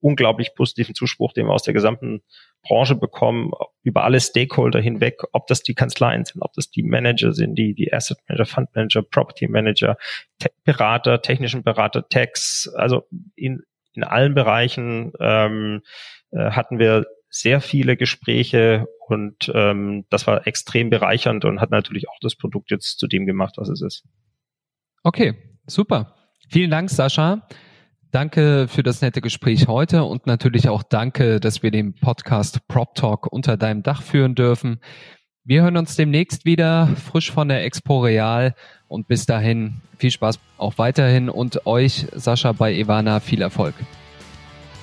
unglaublich 0.00 0.54
positiven 0.54 0.94
Zuspruch, 0.94 1.32
den 1.32 1.46
wir 1.46 1.52
aus 1.52 1.64
der 1.64 1.74
gesamten 1.74 2.22
Branche 2.62 2.94
bekommen, 2.94 3.50
über 3.82 4.04
alle 4.04 4.20
Stakeholder 4.20 4.80
hinweg, 4.80 5.22
ob 5.32 5.48
das 5.48 5.62
die 5.62 5.74
Kanzleien 5.74 6.24
sind, 6.24 6.42
ob 6.42 6.52
das 6.52 6.70
die 6.70 6.84
Manager 6.84 7.32
sind, 7.32 7.56
die, 7.56 7.74
die 7.74 7.92
Asset 7.92 8.18
Manager, 8.28 8.46
Fund 8.46 8.68
Manager, 8.76 9.02
Property 9.02 9.48
Manager, 9.48 9.96
Te 10.38 10.50
Berater, 10.64 11.20
technischen 11.20 11.64
Berater, 11.64 12.08
Tax, 12.08 12.70
also 12.76 13.08
in 13.34 13.64
in 13.98 14.04
allen 14.04 14.34
Bereichen 14.34 15.12
ähm, 15.18 15.82
äh, 16.30 16.50
hatten 16.52 16.78
wir 16.78 17.06
sehr 17.30 17.60
viele 17.60 17.96
Gespräche 17.96 18.86
und 19.06 19.50
ähm, 19.54 20.06
das 20.08 20.26
war 20.26 20.46
extrem 20.46 20.88
bereichernd 20.88 21.44
und 21.44 21.60
hat 21.60 21.70
natürlich 21.70 22.08
auch 22.08 22.18
das 22.20 22.36
Produkt 22.36 22.70
jetzt 22.70 22.98
zu 22.98 23.06
dem 23.06 23.26
gemacht, 23.26 23.54
was 23.56 23.68
es 23.68 23.82
ist. 23.82 24.04
Okay, 25.02 25.34
super. 25.66 26.14
Vielen 26.48 26.70
Dank, 26.70 26.90
Sascha. 26.90 27.46
Danke 28.10 28.68
für 28.68 28.82
das 28.82 29.02
nette 29.02 29.20
Gespräch 29.20 29.66
heute 29.66 30.04
und 30.04 30.26
natürlich 30.26 30.68
auch 30.68 30.82
danke, 30.82 31.40
dass 31.40 31.62
wir 31.62 31.70
den 31.70 31.94
Podcast 31.94 32.66
Prop 32.68 32.94
Talk 32.94 33.30
unter 33.30 33.58
deinem 33.58 33.82
Dach 33.82 34.00
führen 34.00 34.34
dürfen. 34.34 34.80
Wir 35.48 35.62
hören 35.62 35.78
uns 35.78 35.96
demnächst 35.96 36.44
wieder, 36.44 36.90
frisch 37.10 37.32
von 37.32 37.48
der 37.48 37.64
Expo 37.64 38.00
Real. 38.00 38.54
Und 38.86 39.08
bis 39.08 39.24
dahin 39.24 39.80
viel 39.96 40.10
Spaß 40.10 40.38
auch 40.58 40.74
weiterhin 40.76 41.30
und 41.30 41.66
euch, 41.66 42.06
Sascha, 42.14 42.52
bei 42.52 42.74
Ivana 42.74 43.18
viel 43.18 43.40
Erfolg. 43.40 43.74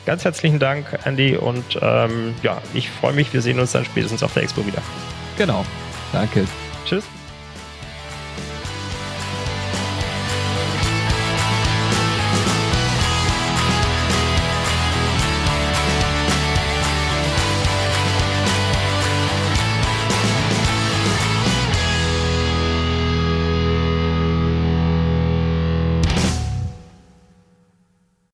Ganz 0.07 0.25
herzlichen 0.25 0.57
Dank, 0.57 0.85
Andy. 1.03 1.37
Und 1.37 1.77
ähm, 1.83 2.33
ja, 2.41 2.63
ich 2.73 2.89
freue 2.89 3.13
mich. 3.13 3.31
Wir 3.31 3.43
sehen 3.43 3.59
uns 3.59 3.73
dann 3.73 3.85
spätestens 3.85 4.23
auf 4.23 4.33
der 4.33 4.41
Expo 4.41 4.65
wieder. 4.65 4.81
Genau. 5.37 5.63
Danke. 6.11 6.45
Tschüss. 6.83 7.05